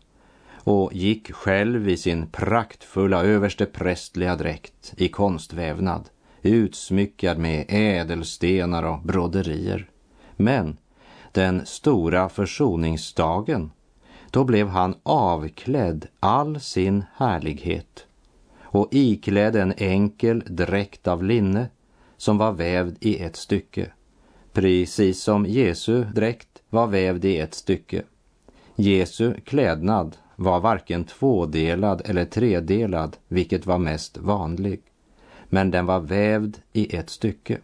och 0.55 0.93
gick 0.95 1.33
själv 1.33 1.89
i 1.89 1.97
sin 1.97 2.27
praktfulla 2.27 3.25
överste 3.25 3.67
prästliga 3.67 4.37
dräkt 4.37 4.95
i 4.97 5.09
konstvävnad, 5.09 6.09
utsmyckad 6.43 7.39
med 7.39 7.65
ädelstenar 7.69 8.83
och 8.83 9.01
broderier. 9.01 9.91
Men 10.37 10.77
den 11.33 11.67
stora 11.67 12.29
försoningsdagen, 12.29 13.71
då 14.31 14.45
blev 14.45 14.69
han 14.69 14.95
avklädd 15.03 16.07
all 16.21 16.61
sin 16.61 17.05
härlighet 17.17 18.07
och 18.63 18.89
iklädd 18.91 19.57
en 19.57 19.75
enkel 19.77 20.43
dräkt 20.47 21.09
av 21.09 21.25
linne 21.25 21.69
som 22.17 22.39
var 22.39 22.53
vävd 22.53 22.97
i 23.01 23.19
ett 23.19 23.37
stycke, 23.37 23.91
precis 24.53 25.23
som 25.23 25.47
Jesu 25.47 26.05
dräkt 26.05 26.63
var 26.71 26.87
vävd 26.87 27.25
i 27.25 27.39
ett 27.39 27.55
stycke. 27.55 28.03
Jesu 28.77 29.35
klädnad 29.45 30.17
var 30.37 30.61
varken 30.61 31.05
tvådelad 31.05 32.03
eller 32.05 32.25
tredelad, 32.25 33.17
vilket 33.29 33.67
var 33.67 33.79
mest 33.79 34.19
vanligt, 34.19 34.85
men 35.49 35.71
den 35.71 35.87
var 35.87 36.01
vävd 36.01 36.57
i 36.73 36.97
ett 36.97 37.11
stycke. 37.11 37.59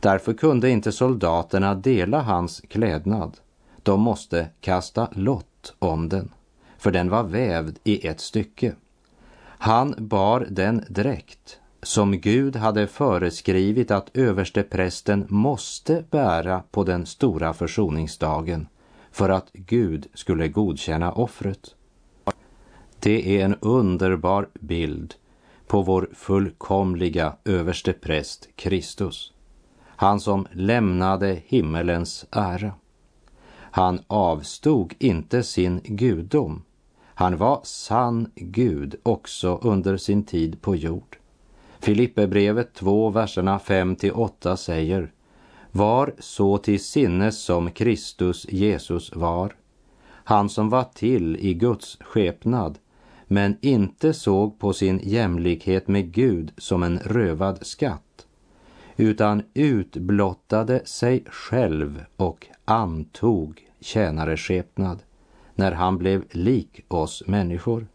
Därför 0.00 0.34
kunde 0.34 0.70
inte 0.70 0.92
soldaterna 0.92 1.74
dela 1.74 2.20
hans 2.20 2.60
klädnad. 2.68 3.36
De 3.82 4.00
måste 4.00 4.48
kasta 4.60 5.08
lott 5.12 5.74
om 5.78 6.08
den, 6.08 6.30
för 6.78 6.90
den 6.90 7.08
var 7.08 7.22
vävd 7.22 7.78
i 7.84 8.06
ett 8.06 8.20
stycke. 8.20 8.74
Han 9.42 9.94
bar 9.98 10.46
den 10.50 10.84
dräkt 10.88 11.60
som 11.82 12.18
Gud 12.18 12.56
hade 12.56 12.86
föreskrivit 12.86 13.90
att 13.90 14.16
översteprästen 14.16 15.26
måste 15.28 16.04
bära 16.10 16.62
på 16.70 16.84
den 16.84 17.06
stora 17.06 17.52
försoningsdagen 17.52 18.66
för 19.10 19.28
att 19.28 19.50
Gud 19.52 20.06
skulle 20.14 20.48
godkänna 20.48 21.12
offret. 21.12 21.74
Det 23.00 23.40
är 23.40 23.44
en 23.44 23.56
underbar 23.60 24.48
bild 24.60 25.14
på 25.66 25.82
vår 25.82 26.08
fullkomliga 26.14 27.36
överstepräst 27.44 28.48
Kristus. 28.56 29.32
Han 29.86 30.20
som 30.20 30.46
lämnade 30.52 31.42
himmelens 31.46 32.26
ära. 32.30 32.72
Han 33.54 34.00
avstod 34.06 34.94
inte 34.98 35.42
sin 35.42 35.80
gudom. 35.84 36.62
Han 37.04 37.36
var 37.36 37.60
sann 37.64 38.30
Gud 38.34 38.94
också 39.02 39.58
under 39.62 39.96
sin 39.96 40.24
tid 40.24 40.62
på 40.62 40.76
jord. 40.76 41.18
Filipperbrevet 41.82 42.74
2, 42.74 43.10
verserna 43.10 43.58
5 43.58 43.96
till 43.96 44.12
8 44.12 44.56
säger 44.56 45.12
Var 45.70 46.14
så 46.18 46.58
till 46.58 46.84
sinnes 46.84 47.42
som 47.42 47.70
Kristus 47.70 48.46
Jesus 48.48 49.16
var, 49.16 49.54
han 50.06 50.48
som 50.48 50.68
var 50.68 50.84
till 50.84 51.36
i 51.36 51.54
Guds 51.54 51.98
skepnad, 52.00 52.78
men 53.26 53.56
inte 53.60 54.12
såg 54.12 54.58
på 54.58 54.72
sin 54.72 55.00
jämlikhet 55.02 55.88
med 55.88 56.12
Gud 56.12 56.52
som 56.56 56.82
en 56.82 56.98
rövad 56.98 57.66
skatt, 57.66 58.26
utan 58.96 59.42
utblottade 59.54 60.86
sig 60.86 61.24
själv 61.26 62.04
och 62.16 62.46
antog 62.64 63.68
tjänareskepnad 63.80 65.02
när 65.54 65.72
han 65.72 65.98
blev 65.98 66.24
lik 66.30 66.80
oss 66.88 67.22
människor. 67.26 67.86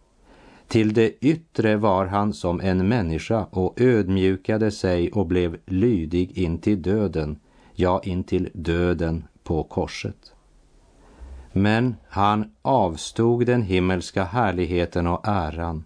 Till 0.68 0.94
det 0.94 1.26
yttre 1.26 1.76
var 1.76 2.06
han 2.06 2.34
som 2.34 2.62
en 2.62 2.88
människa 2.88 3.46
och 3.52 3.82
ödmjukade 3.82 4.72
sig 4.72 5.12
och 5.12 5.26
blev 5.26 5.58
lydig 5.66 6.38
in 6.38 6.58
till 6.58 6.82
döden, 6.82 7.40
ja, 7.74 8.02
in 8.04 8.24
till 8.24 8.50
döden 8.54 9.28
på 9.44 9.64
korset. 9.64 10.34
Men 11.54 11.96
han 12.10 12.52
avstod 12.62 13.46
den 13.46 13.62
himmelska 13.62 14.24
härligheten 14.24 15.08
och 15.08 15.28
äran 15.28 15.84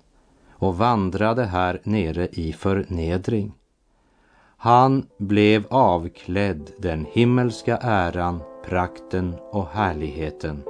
och 0.51 0.77
vandrade 0.77 1.45
här 1.45 1.81
nere 1.83 2.27
i 2.27 2.53
förnedring. 2.53 3.53
Han 4.57 5.05
blev 5.17 5.65
avklädd 5.69 6.69
den 6.79 7.05
himmelska 7.11 7.77
äran, 7.77 8.39
prakten 8.65 9.35
och 9.51 9.67
härligheten 9.67 10.63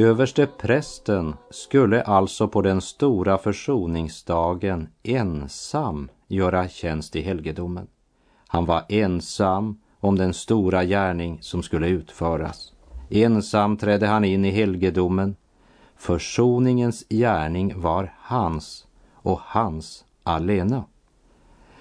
Överste 0.00 0.46
prästen 0.46 1.34
skulle 1.50 2.02
alltså 2.02 2.48
på 2.48 2.62
den 2.62 2.80
stora 2.80 3.38
försoningsdagen 3.38 4.88
ensam 5.02 6.08
göra 6.28 6.68
tjänst 6.68 7.16
i 7.16 7.20
helgedomen. 7.20 7.86
Han 8.46 8.64
var 8.64 8.84
ensam 8.88 9.80
om 9.98 10.16
den 10.16 10.34
stora 10.34 10.84
gärning 10.84 11.38
som 11.40 11.62
skulle 11.62 11.88
utföras. 11.88 12.72
Ensam 13.10 13.76
trädde 13.76 14.06
han 14.06 14.24
in 14.24 14.44
i 14.44 14.50
helgedomen. 14.50 15.36
Försoningens 15.96 17.04
gärning 17.08 17.80
var 17.80 18.14
hans 18.18 18.86
och 19.14 19.40
hans 19.42 20.04
alena. 20.22 20.84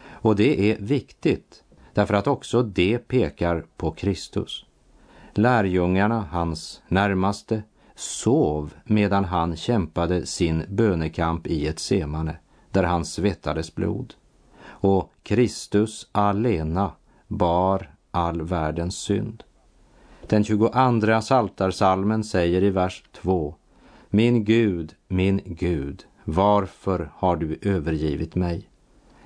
Och 0.09 0.35
det 0.35 0.71
är 0.71 0.77
viktigt 0.79 1.63
därför 1.93 2.13
att 2.13 2.27
också 2.27 2.63
det 2.63 2.97
pekar 3.07 3.65
på 3.77 3.91
Kristus. 3.91 4.65
Lärjungarna, 5.33 6.27
hans 6.31 6.81
närmaste, 6.87 7.63
sov 7.99 8.73
medan 8.83 9.25
han 9.25 9.55
kämpade 9.55 10.25
sin 10.25 10.63
bönekamp 10.69 11.47
i 11.47 11.67
ett 11.67 11.79
semane 11.79 12.37
där 12.71 12.83
han 12.83 13.05
svettades 13.05 13.75
blod. 13.75 14.13
Och 14.61 15.11
Kristus 15.23 16.07
alena 16.11 16.91
bar 17.27 17.93
all 18.11 18.41
världens 18.41 18.97
synd. 18.97 19.43
Den 20.27 20.43
22 20.43 21.21
saltarsalmen 21.21 22.23
säger 22.23 22.63
i 22.63 22.69
vers 22.69 23.03
2 23.21 23.55
Min 24.09 24.43
Gud, 24.43 24.95
min 25.07 25.41
Gud, 25.45 26.03
varför 26.23 27.11
har 27.15 27.35
du 27.35 27.59
övergivit 27.61 28.35
mig? 28.35 28.69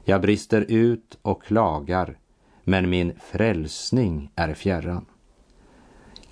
Jag 0.03 0.21
brister 0.21 0.65
ut 0.69 1.17
och 1.21 1.43
klagar, 1.43 2.17
men 2.63 2.89
min 2.89 3.13
frälsning 3.31 4.31
är 4.35 4.53
fjärran. 4.53 5.05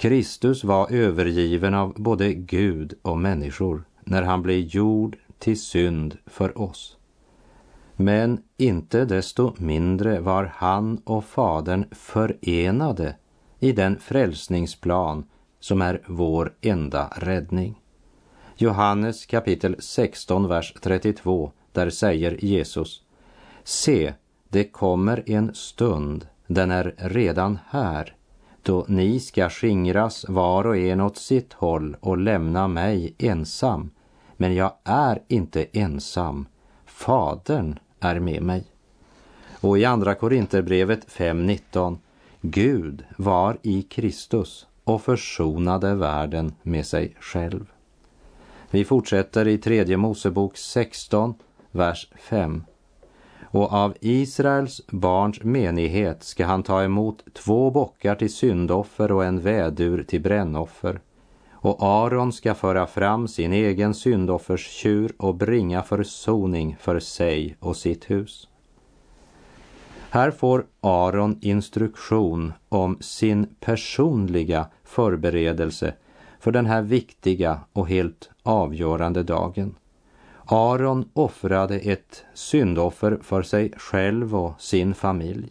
Kristus 0.02 0.64
var 0.64 0.92
övergiven 0.92 1.74
av 1.74 1.94
både 1.94 2.34
Gud 2.34 2.94
och 3.02 3.18
människor 3.18 3.84
när 4.06 4.22
han 4.22 4.42
blev 4.42 4.60
gjord 4.60 5.18
till 5.40 5.60
synd 5.60 6.18
för 6.26 6.62
oss. 6.62 6.98
Men 7.96 8.42
inte 8.58 9.06
desto 9.06 9.54
mindre 9.58 10.20
var 10.20 10.54
han 10.56 10.98
och 11.04 11.26
Fadern 11.26 11.86
förenade 11.92 13.16
i 13.60 13.72
den 13.72 14.00
frälsningsplan 14.00 15.24
som 15.60 15.82
är 15.82 16.02
vår 16.08 16.54
enda 16.62 17.14
räddning. 17.18 17.82
Johannes 18.56 19.26
kapitel 19.26 19.76
16, 19.80 20.48
vers 20.48 20.74
32, 20.82 21.52
där 21.72 21.90
säger 21.90 22.46
Jesus 22.46 23.04
Se, 23.64 24.14
det 24.50 24.64
kommer 24.64 25.24
en 25.30 25.54
stund, 25.54 26.28
den 26.48 26.72
är 26.72 26.96
redan 26.98 27.60
här, 27.70 28.16
då 28.64 28.86
ni 28.88 29.20
ska 29.20 29.50
skingras 29.50 30.26
var 30.30 30.68
och 30.68 30.78
en 30.78 31.02
åt 31.02 31.18
sitt 31.18 31.54
håll 31.54 31.98
och 32.00 32.18
lämna 32.18 32.68
mig 32.68 33.16
ensam. 33.18 33.90
Men 34.38 34.56
jag 34.56 34.74
är 34.84 35.22
inte 35.28 35.64
ensam, 35.64 36.46
Fadern 36.86 37.80
är 38.00 38.20
med 38.20 38.44
mig. 38.44 38.64
Och 39.62 39.80
i 39.80 39.86
Andra 39.86 40.16
Korinterbrevet 40.16 41.08
5.19 41.08 41.98
Gud 42.42 43.04
var 43.18 43.58
i 43.62 43.82
Kristus 43.82 44.68
och 44.84 45.02
försonade 45.02 45.96
världen 45.96 46.54
med 46.62 46.86
sig 46.86 47.16
själv. 47.20 47.66
Vi 48.70 48.86
fortsätter 48.86 49.48
i 49.48 49.58
tredje 49.58 49.98
Mosebok 49.98 50.58
16, 50.58 51.34
vers 51.72 52.08
5. 52.20 52.64
Och 53.54 53.74
av 53.74 53.94
Israels 54.02 54.82
barns 54.88 55.44
menighet 55.44 56.24
ska 56.24 56.46
han 56.46 56.64
ta 56.64 56.84
emot 56.84 57.24
två 57.34 57.72
bockar 57.72 58.16
till 58.16 58.34
syndoffer 58.34 59.12
och 59.12 59.26
en 59.26 59.40
vädur 59.40 60.04
till 60.04 60.22
brännoffer. 60.22 61.00
Och 61.52 61.84
Aron 61.84 62.34
ska 62.34 62.54
föra 62.54 62.88
fram 62.88 63.28
sin 63.28 63.54
egen 63.54 63.94
syndofferstjur 63.94 65.14
och 65.18 65.36
bringa 65.36 65.84
försoning 65.84 66.78
för 66.80 67.00
sig 67.00 67.58
och 67.60 67.78
sitt 67.78 68.10
hus. 68.10 68.48
Här 70.10 70.32
får 70.32 70.66
Aron 70.82 71.38
instruktion 71.42 72.54
om 72.70 72.98
sin 73.02 73.56
personliga 73.60 74.68
förberedelse 74.84 75.94
för 76.40 76.52
den 76.52 76.66
här 76.66 76.82
viktiga 76.82 77.60
och 77.74 77.88
helt 77.88 78.30
avgörande 78.44 79.24
dagen. 79.24 79.76
Aron 80.54 81.10
offrade 81.14 81.80
ett 81.80 82.26
syndoffer 82.34 83.20
för 83.22 83.42
sig 83.42 83.72
själv 83.78 84.36
och 84.36 84.62
sin 84.62 84.94
familj. 84.94 85.50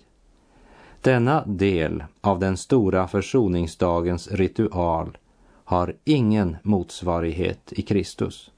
Denna 1.01 1.45
del 1.47 2.05
av 2.21 2.39
den 2.39 2.57
stora 2.57 3.09
försoningsdagens 3.09 4.29
ritual 4.33 5.19
har 5.65 5.95
ingen 6.05 6.57
motsvarighet 6.63 7.73
i 7.73 7.83
Kristus. 7.83 8.51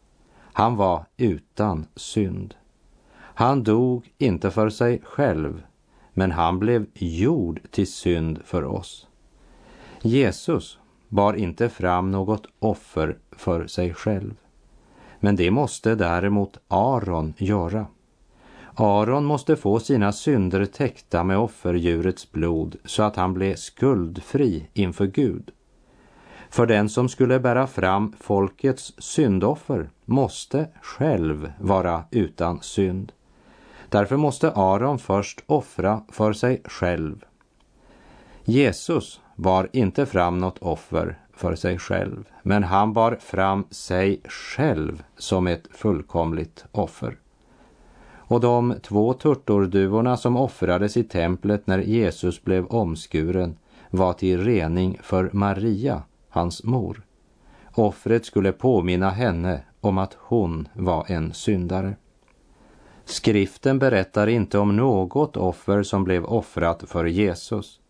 Han 0.52 0.76
var 0.76 1.04
utan 1.16 1.86
synd. 1.96 2.54
Han 3.16 3.62
dog 3.62 4.12
inte 4.18 4.50
för 4.50 4.70
sig 4.70 5.00
själv, 5.04 5.62
men 6.12 6.30
han 6.30 6.58
blev 6.58 6.86
gjord 6.94 7.60
till 7.70 7.92
synd 7.92 8.40
för 8.44 8.64
oss. 8.64 9.08
Jesus 10.00 10.78
bar 11.08 11.34
inte 11.34 11.68
fram 11.68 12.10
något 12.10 12.46
offer 12.58 13.18
för 13.32 13.66
sig 13.66 13.94
själv. 13.94 14.34
Men 15.24 15.36
det 15.36 15.50
måste 15.50 15.94
däremot 15.94 16.58
Aron 16.68 17.34
göra. 17.36 17.86
Aron 18.74 19.24
måste 19.24 19.56
få 19.56 19.80
sina 19.80 20.12
synder 20.12 20.64
täckta 20.64 21.24
med 21.24 21.38
offerdjurets 21.38 22.32
blod 22.32 22.76
så 22.84 23.02
att 23.02 23.16
han 23.16 23.34
blev 23.34 23.54
skuldfri 23.54 24.68
inför 24.72 25.06
Gud. 25.06 25.50
För 26.50 26.66
den 26.66 26.88
som 26.88 27.08
skulle 27.08 27.40
bära 27.40 27.66
fram 27.66 28.12
folkets 28.20 28.94
syndoffer 28.98 29.90
måste 30.04 30.68
själv 30.82 31.52
vara 31.60 32.04
utan 32.10 32.62
synd. 32.62 33.12
Därför 33.88 34.16
måste 34.16 34.52
Aron 34.52 34.98
först 34.98 35.42
offra 35.46 36.02
för 36.08 36.32
sig 36.32 36.62
själv. 36.64 37.24
Jesus 38.44 39.20
bar 39.36 39.68
inte 39.72 40.06
fram 40.06 40.38
något 40.38 40.58
offer 40.58 41.18
för 41.42 41.54
sig 41.54 41.78
själv, 41.78 42.24
men 42.42 42.64
han 42.64 42.92
bar 42.92 43.16
fram 43.20 43.64
sig 43.70 44.20
själv 44.24 45.02
som 45.16 45.46
ett 45.46 45.66
fullkomligt 45.70 46.64
offer. 46.72 47.16
Och 48.14 48.40
de 48.40 48.74
två 48.82 49.12
turturduvorna 49.12 50.16
som 50.16 50.36
offrades 50.36 50.96
i 50.96 51.04
templet 51.04 51.66
när 51.66 51.78
Jesus 51.78 52.44
blev 52.44 52.66
omskuren 52.66 53.56
var 53.90 54.12
till 54.12 54.44
rening 54.44 54.98
för 55.02 55.30
Maria, 55.32 56.02
hans 56.28 56.64
mor. 56.64 57.02
Offret 57.74 58.24
skulle 58.24 58.52
påminna 58.52 59.10
henne 59.10 59.60
om 59.80 59.98
att 59.98 60.16
hon 60.18 60.68
var 60.74 61.04
en 61.08 61.32
syndare. 61.32 61.96
Skriften 63.04 63.78
berättar 63.78 64.26
inte 64.26 64.58
om 64.58 64.76
något 64.76 65.36
offer 65.36 65.82
som 65.82 66.04
blev 66.04 66.24
offrat 66.24 66.84
för 66.86 67.04
Jesus. 67.04 67.80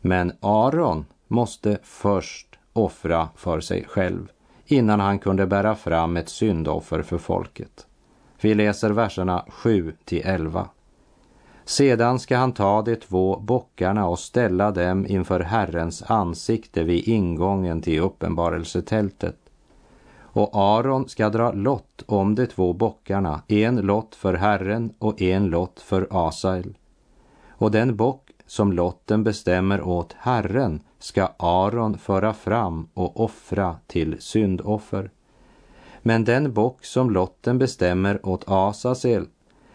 Men 0.00 0.32
Aron 0.40 1.04
måste 1.28 1.78
först 1.82 2.47
offra 2.78 3.28
för 3.36 3.60
sig 3.60 3.84
själv 3.88 4.28
innan 4.66 5.00
han 5.00 5.18
kunde 5.18 5.46
bära 5.46 5.74
fram 5.74 6.16
ett 6.16 6.28
syndoffer 6.28 7.02
för 7.02 7.18
folket. 7.18 7.86
Vi 8.40 8.54
läser 8.54 8.90
verserna 8.90 9.44
7 9.48 9.92
till 10.04 10.22
11. 10.24 10.68
Sedan 11.64 12.18
ska 12.18 12.36
han 12.36 12.52
ta 12.52 12.82
de 12.82 12.96
två 12.96 13.36
bockarna 13.36 14.06
och 14.06 14.18
ställa 14.18 14.70
dem 14.70 15.06
inför 15.06 15.40
Herrens 15.40 16.02
ansikte 16.02 16.84
vid 16.84 17.08
ingången 17.08 17.82
till 17.82 18.00
uppenbarelsetältet. 18.00 19.36
Och 20.20 20.50
Aron 20.52 21.08
ska 21.08 21.28
dra 21.28 21.52
lott 21.52 22.02
om 22.06 22.34
de 22.34 22.46
två 22.46 22.72
bockarna, 22.72 23.42
en 23.48 23.76
lott 23.76 24.14
för 24.14 24.34
Herren 24.34 24.92
och 24.98 25.22
en 25.22 25.46
lott 25.46 25.80
för 25.80 26.06
Asael. 26.10 26.74
Och 27.48 27.70
den 27.70 27.96
bock 27.96 28.27
som 28.48 28.72
lotten 28.72 29.24
bestämmer 29.24 29.82
åt 29.82 30.12
Herren 30.18 30.80
ska 30.98 31.28
Aron 31.36 31.98
föra 31.98 32.34
fram 32.34 32.88
och 32.94 33.20
offra 33.20 33.76
till 33.86 34.16
syndoffer. 34.20 35.10
Men 36.02 36.24
den 36.24 36.52
bock 36.52 36.84
som 36.84 37.10
lotten 37.10 37.58
bestämmer 37.58 38.26
åt 38.26 38.44
Asasel 38.46 39.26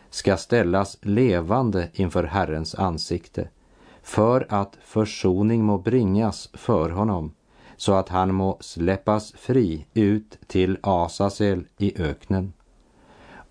ska 0.09 0.37
ställas 0.37 0.97
levande 1.01 1.89
inför 1.93 2.23
Herrens 2.23 2.75
ansikte 2.75 3.49
för 4.01 4.45
att 4.49 4.77
försoning 4.83 5.63
må 5.63 5.77
bringas 5.77 6.49
för 6.53 6.89
honom 6.89 7.33
så 7.77 7.93
att 7.93 8.09
han 8.09 8.33
må 8.33 8.57
släppas 8.59 9.31
fri 9.31 9.85
ut 9.93 10.39
till 10.47 10.77
Asasel 10.81 11.65
i 11.77 12.01
öknen. 12.01 12.53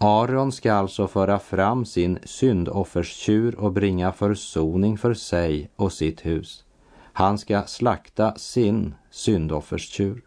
Aron 0.05 0.53
ska 0.53 0.73
alltså 0.73 1.09
föra 1.09 1.38
fram 1.38 1.85
sin 1.85 2.19
syndofferstjur 2.25 3.55
och 3.55 3.73
bringa 3.73 4.12
försoning 4.12 4.99
för 4.99 5.15
sig 5.15 5.71
och 5.77 5.93
sitt 5.93 6.27
hus. 6.27 6.65
Han 7.12 7.38
ska 7.38 7.62
slakta 7.62 8.35
sin 8.35 8.95
syndofferstjur. 9.11 10.23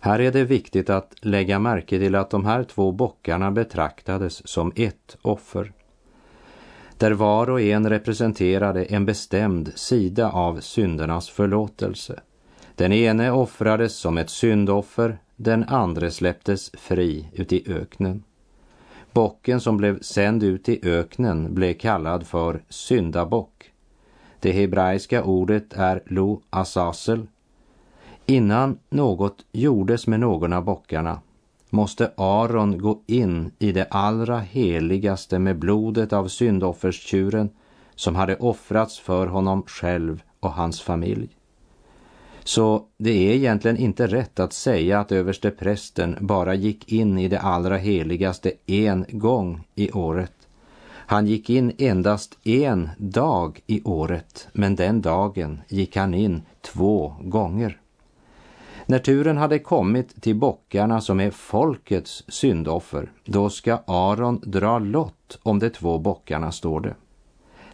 Här 0.00 0.20
är 0.20 0.32
det 0.32 0.44
viktigt 0.44 0.90
att 0.90 1.14
lägga 1.20 1.58
märke 1.58 1.98
till 1.98 2.14
att 2.14 2.30
de 2.30 2.46
här 2.46 2.64
två 2.64 2.92
bockarna 2.92 3.50
betraktades 3.50 4.48
som 4.48 4.72
ett 4.76 5.16
offer. 5.22 5.72
Där 6.98 7.12
var 7.12 7.50
och 7.50 7.60
en 7.60 7.90
representerade 7.90 8.84
en 8.84 9.06
bestämd 9.06 9.72
sida 9.74 10.30
av 10.30 10.60
syndernas 10.60 11.30
förlåtelse. 11.30 12.20
Den 12.74 12.92
ene 12.92 13.30
offrades 13.30 13.96
som 13.96 14.18
ett 14.18 14.30
syndoffer, 14.30 15.18
den 15.36 15.64
andra 15.64 16.10
släpptes 16.10 16.70
fri 16.74 17.28
ut 17.32 17.52
i 17.52 17.72
öknen. 17.72 18.22
Bocken 19.12 19.60
som 19.60 19.76
blev 19.76 20.00
sänd 20.00 20.42
ut 20.42 20.68
i 20.68 20.80
öknen 20.82 21.54
blev 21.54 21.74
kallad 21.74 22.26
för 22.26 22.62
syndabock. 22.68 23.70
Det 24.40 24.52
hebreiska 24.52 25.24
ordet 25.24 25.72
är 25.72 26.02
lo 26.06 26.42
asasel. 26.50 27.26
Innan 28.26 28.78
något 28.90 29.44
gjordes 29.52 30.06
med 30.06 30.20
någon 30.20 30.52
av 30.52 30.64
bockarna 30.64 31.20
måste 31.70 32.12
Aron 32.16 32.78
gå 32.78 33.02
in 33.06 33.50
i 33.58 33.72
det 33.72 33.86
allra 33.90 34.38
heligaste 34.38 35.38
med 35.38 35.58
blodet 35.58 36.12
av 36.12 36.28
syndofferstjuren 36.28 37.50
som 37.94 38.16
hade 38.16 38.36
offrats 38.36 38.98
för 38.98 39.26
honom 39.26 39.62
själv 39.66 40.22
och 40.40 40.52
hans 40.52 40.80
familj. 40.80 41.36
Så 42.44 42.82
det 42.98 43.30
är 43.30 43.34
egentligen 43.34 43.76
inte 43.76 44.06
rätt 44.06 44.40
att 44.40 44.52
säga 44.52 45.00
att 45.00 45.12
överste 45.12 45.50
prästen 45.50 46.16
bara 46.20 46.54
gick 46.54 46.92
in 46.92 47.18
i 47.18 47.28
det 47.28 47.40
allra 47.40 47.76
heligaste 47.76 48.52
en 48.66 49.04
gång 49.08 49.64
i 49.74 49.92
året. 49.92 50.32
Han 51.12 51.26
gick 51.26 51.50
in 51.50 51.72
endast 51.78 52.38
en 52.46 52.90
dag 52.98 53.60
i 53.66 53.82
året, 53.84 54.48
men 54.52 54.76
den 54.76 55.02
dagen 55.02 55.60
gick 55.68 55.96
han 55.96 56.14
in 56.14 56.42
två 56.60 57.14
gånger. 57.20 57.78
När 58.86 58.98
turen 58.98 59.36
hade 59.36 59.58
kommit 59.58 60.22
till 60.22 60.36
bockarna 60.36 61.00
som 61.00 61.20
är 61.20 61.30
folkets 61.30 62.24
syndoffer, 62.28 63.12
då 63.24 63.50
ska 63.50 63.78
Aron 63.86 64.40
dra 64.44 64.78
lott 64.78 65.38
om 65.42 65.58
de 65.58 65.70
två 65.70 65.98
bockarna, 65.98 66.52
står 66.52 66.80
det. 66.80 66.94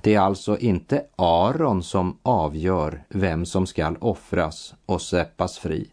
Det 0.09 0.15
är 0.15 0.21
alltså 0.21 0.59
inte 0.59 1.05
Aron 1.17 1.83
som 1.83 2.19
avgör 2.23 3.05
vem 3.09 3.47
som 3.47 3.67
skall 3.67 3.97
offras 4.01 4.75
och 4.87 5.03
släppas 5.03 5.59
fri. 5.59 5.91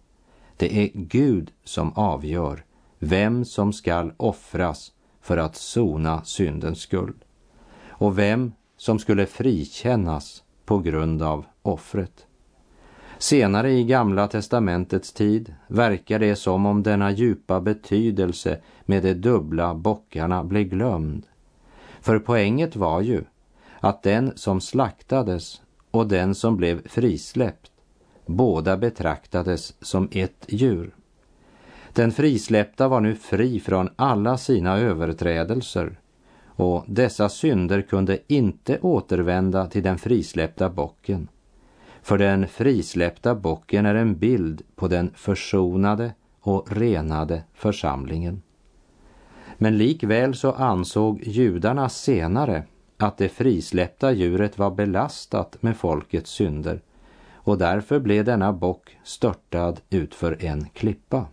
Det 0.58 0.78
är 0.78 0.90
Gud 0.94 1.52
som 1.64 1.94
avgör 1.94 2.64
vem 3.00 3.46
som 3.46 3.74
skall 3.74 4.14
offras 4.18 4.92
för 5.22 5.38
att 5.38 5.56
sona 5.56 6.24
syndens 6.24 6.80
skuld 6.80 7.16
och 7.88 8.20
vem 8.20 8.52
som 8.78 9.00
skulle 9.00 9.26
frikännas 9.26 10.44
på 10.66 10.80
grund 10.80 11.22
av 11.22 11.46
offret. 11.62 12.26
Senare 13.18 13.72
i 13.72 13.84
Gamla 13.84 14.28
testamentets 14.28 15.14
tid 15.14 15.54
verkar 15.68 16.20
det 16.20 16.36
som 16.36 16.66
om 16.66 16.84
denna 16.84 17.12
djupa 17.12 17.62
betydelse 17.62 18.62
med 18.86 19.04
de 19.04 19.14
dubbla 19.14 19.74
bockarna 19.74 20.44
blev 20.44 20.64
glömd. 20.64 21.26
För 22.02 22.20
poänget 22.20 22.76
var 22.76 23.02
ju 23.02 23.24
att 23.80 24.04
den 24.04 24.32
som 24.36 24.62
slaktades 24.62 25.62
och 25.92 26.08
den 26.08 26.36
som 26.36 26.58
blev 26.58 26.88
frisläppt 26.88 27.72
båda 28.26 28.78
betraktades 28.78 29.74
som 29.82 30.10
ett 30.12 30.46
djur. 30.48 30.96
Den 31.94 32.12
frisläppta 32.12 32.88
var 32.88 33.00
nu 33.00 33.16
fri 33.16 33.60
från 33.60 33.90
alla 33.96 34.38
sina 34.38 34.78
överträdelser 34.78 36.00
och 36.56 36.84
dessa 36.88 37.30
synder 37.30 37.82
kunde 37.82 38.20
inte 38.28 38.80
återvända 38.80 39.68
till 39.68 39.84
den 39.84 39.98
frisläppta 39.98 40.70
bocken. 40.70 41.28
För 42.02 42.18
den 42.18 42.48
frisläppta 42.48 43.36
bocken 43.36 43.86
är 43.86 43.96
en 43.96 44.18
bild 44.18 44.62
på 44.76 44.88
den 44.88 45.12
försonade 45.16 46.14
och 46.40 46.72
renade 46.72 47.44
församlingen. 47.54 48.42
Men 49.58 49.78
likväl 49.78 50.36
så 50.36 50.52
ansåg 50.52 51.22
judarna 51.24 51.90
senare 51.90 52.64
att 52.98 53.18
det 53.18 53.30
frisläppta 53.30 54.12
djuret 54.12 54.58
var 54.58 54.72
belastat 54.72 55.58
med 55.62 55.78
folkets 55.78 56.32
synder 56.32 56.82
och 57.46 57.58
därför 57.58 58.00
blev 58.00 58.26
denna 58.26 58.54
bock 58.54 58.98
störtad 59.04 59.82
utför 59.90 60.38
en 60.46 60.70
klippa. 60.70 61.26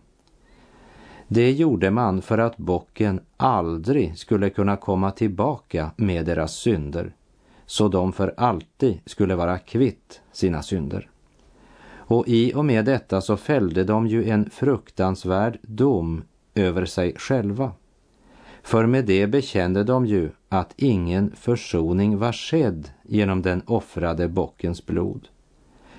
Det 1.27 1.51
gjorde 1.51 1.91
man 1.91 2.21
för 2.21 2.37
att 2.37 2.57
bocken 2.57 3.19
aldrig 3.37 4.17
skulle 4.17 4.49
kunna 4.49 4.77
komma 4.77 5.11
tillbaka 5.11 5.91
med 5.95 6.25
deras 6.25 6.53
synder, 6.53 7.13
så 7.65 7.87
de 7.87 8.13
för 8.13 8.33
alltid 8.37 8.99
skulle 9.05 9.35
vara 9.35 9.59
kvitt 9.59 10.21
sina 10.31 10.63
synder. 10.63 11.09
Och 11.91 12.27
i 12.27 12.53
och 12.53 12.65
med 12.65 12.85
detta 12.85 13.21
så 13.21 13.37
fällde 13.37 13.83
de 13.83 14.07
ju 14.07 14.29
en 14.29 14.49
fruktansvärd 14.49 15.59
dom 15.61 16.23
över 16.55 16.85
sig 16.85 17.15
själva. 17.17 17.71
För 18.63 18.85
med 18.85 19.05
det 19.05 19.27
bekände 19.27 19.83
de 19.83 20.05
ju 20.05 20.29
att 20.49 20.73
ingen 20.77 21.35
försoning 21.35 22.17
var 22.17 22.31
skedd 22.31 22.89
genom 23.03 23.41
den 23.41 23.61
offrade 23.65 24.27
bockens 24.27 24.85
blod, 24.85 25.27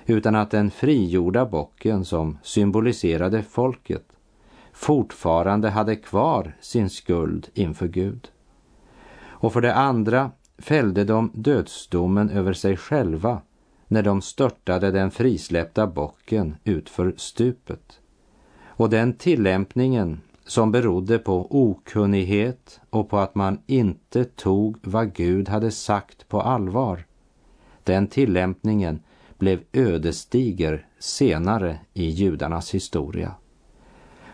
utan 0.05 0.35
att 0.35 0.51
den 0.51 0.71
frigjorda 0.71 1.45
bocken 1.45 2.05
som 2.05 2.37
symboliserade 2.43 3.43
folket 3.43 4.05
fortfarande 4.73 5.69
hade 5.69 5.95
kvar 5.95 6.57
sin 6.61 6.89
skuld 6.89 7.49
inför 7.53 7.87
Gud. 7.87 8.27
Och 9.23 9.53
för 9.53 9.61
det 9.61 9.75
andra 9.75 10.31
fällde 10.57 11.03
de 11.03 11.31
dödsdomen 11.33 12.29
över 12.29 12.53
sig 12.53 12.77
själva 12.77 13.41
när 13.87 14.03
de 14.03 14.21
störtade 14.21 14.91
den 14.91 15.11
frisläppta 15.11 15.87
bocken 15.87 16.55
utför 16.63 17.13
stupet. 17.17 17.99
Och 18.65 18.89
den 18.89 19.13
tillämpningen 19.13 20.21
som 20.45 20.71
berodde 20.71 21.19
på 21.19 21.47
okunnighet 21.49 22.79
och 22.89 23.09
på 23.09 23.17
att 23.17 23.35
man 23.35 23.59
inte 23.65 24.23
tog 24.25 24.77
vad 24.81 25.13
Gud 25.13 25.49
hade 25.49 25.71
sagt 25.71 26.27
på 26.27 26.41
allvar. 26.41 27.05
Den 27.83 28.07
tillämpningen 28.07 28.99
blev 29.37 29.63
ödesdiger 29.73 30.87
senare 30.99 31.79
i 31.93 32.05
judarnas 32.05 32.73
historia. 32.73 33.31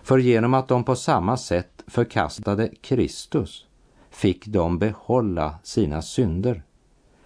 För 0.03 0.17
genom 0.17 0.53
att 0.53 0.67
de 0.67 0.83
på 0.83 0.95
samma 0.95 1.37
sätt 1.37 1.83
förkastade 1.87 2.69
Kristus 2.81 3.65
fick 4.09 4.47
de 4.47 4.79
behålla 4.79 5.55
sina 5.63 6.01
synder 6.01 6.63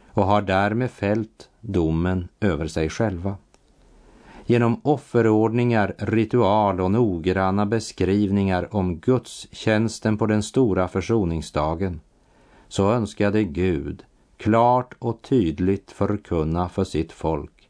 och 0.08 0.26
har 0.26 0.41
därmed 0.41 0.91
fällt 0.91 1.50
domen 1.62 2.28
över 2.39 2.67
sig 2.67 2.89
själva. 2.89 3.38
Genom 4.48 4.82
offerordningar, 4.84 5.96
ritual 5.98 6.82
och 6.82 6.92
noggranna 6.92 7.66
beskrivningar 7.66 8.76
om 8.76 9.00
gudstjänsten 9.00 10.18
på 10.18 10.26
den 10.26 10.44
stora 10.44 10.88
försoningsdagen 10.88 12.02
så 12.68 12.92
önskade 12.92 13.44
Gud 13.44 14.04
klart 14.38 14.96
och 15.00 15.22
tydligt 15.22 15.92
förkunna 15.92 16.70
för 16.70 16.84
sitt 16.84 17.12
folk 17.12 17.70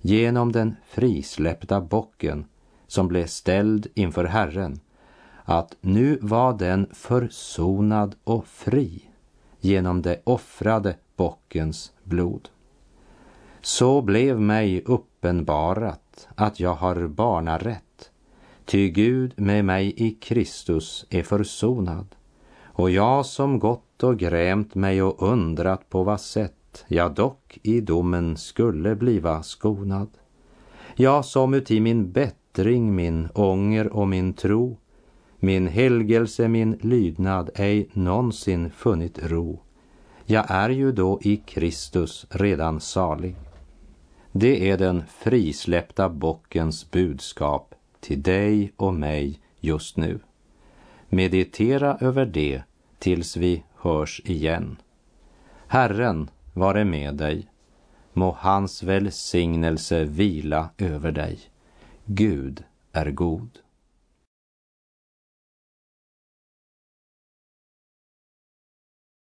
genom 0.00 0.52
den 0.52 0.76
frisläppta 0.88 1.80
bocken 1.80 2.44
som 2.86 3.08
blev 3.08 3.26
ställd 3.26 3.86
inför 3.94 4.24
Herren 4.24 4.80
att 5.44 5.76
nu 5.80 6.18
var 6.22 6.58
den 6.58 6.86
försonad 6.92 8.14
och 8.24 8.46
fri 8.46 9.02
genom 9.60 10.02
det 10.02 10.20
offrade 10.24 10.96
bockens 11.16 11.92
blod. 12.04 12.48
Så 13.66 14.02
blev 14.02 14.40
mig 14.40 14.82
uppenbarat 14.86 16.28
att 16.34 16.60
jag 16.60 16.74
har 16.74 17.06
barnarätt, 17.06 18.10
ty 18.64 18.90
Gud 18.90 19.32
med 19.36 19.64
mig 19.64 19.94
i 19.96 20.10
Kristus 20.10 21.06
är 21.10 21.22
försonad, 21.22 22.06
och 22.62 22.90
jag 22.90 23.26
som 23.26 23.58
gått 23.58 24.02
och 24.02 24.18
grämt 24.18 24.74
mig 24.74 25.02
och 25.02 25.22
undrat 25.32 25.90
på 25.90 26.04
vad 26.04 26.20
sätt 26.20 26.84
jag 26.86 27.14
dock 27.14 27.58
i 27.62 27.80
domen 27.80 28.36
skulle 28.36 28.96
bliva 28.96 29.42
skonad. 29.42 30.08
Jag 30.94 31.24
som 31.24 31.54
uti 31.54 31.80
min 31.80 32.12
bättring, 32.12 32.94
min 32.94 33.28
ånger 33.34 33.92
och 33.92 34.08
min 34.08 34.32
tro, 34.34 34.76
min 35.38 35.66
helgelse, 35.66 36.48
min 36.48 36.78
lydnad 36.80 37.50
ej 37.54 37.88
någonsin 37.92 38.70
funnit 38.70 39.18
ro. 39.22 39.60
Jag 40.24 40.44
är 40.48 40.70
ju 40.70 40.92
då 40.92 41.18
i 41.22 41.36
Kristus 41.36 42.26
redan 42.30 42.80
salig. 42.80 43.36
Det 44.36 44.70
är 44.70 44.78
den 44.78 45.02
frisläppta 45.06 46.08
bockens 46.08 46.90
budskap 46.90 47.74
till 48.00 48.22
dig 48.22 48.72
och 48.76 48.94
mig 48.94 49.40
just 49.60 49.96
nu. 49.96 50.20
Meditera 51.08 51.98
över 52.00 52.26
det 52.26 52.62
tills 52.98 53.36
vi 53.36 53.62
hörs 53.76 54.20
igen. 54.24 54.76
Herren 55.66 56.30
vare 56.52 56.84
med 56.84 57.14
dig. 57.14 57.46
Må 58.12 58.36
hans 58.40 58.82
välsignelse 58.82 60.04
vila 60.04 60.70
över 60.78 61.12
dig. 61.12 61.38
Gud 62.04 62.64
är 62.92 63.10
god. 63.10 63.58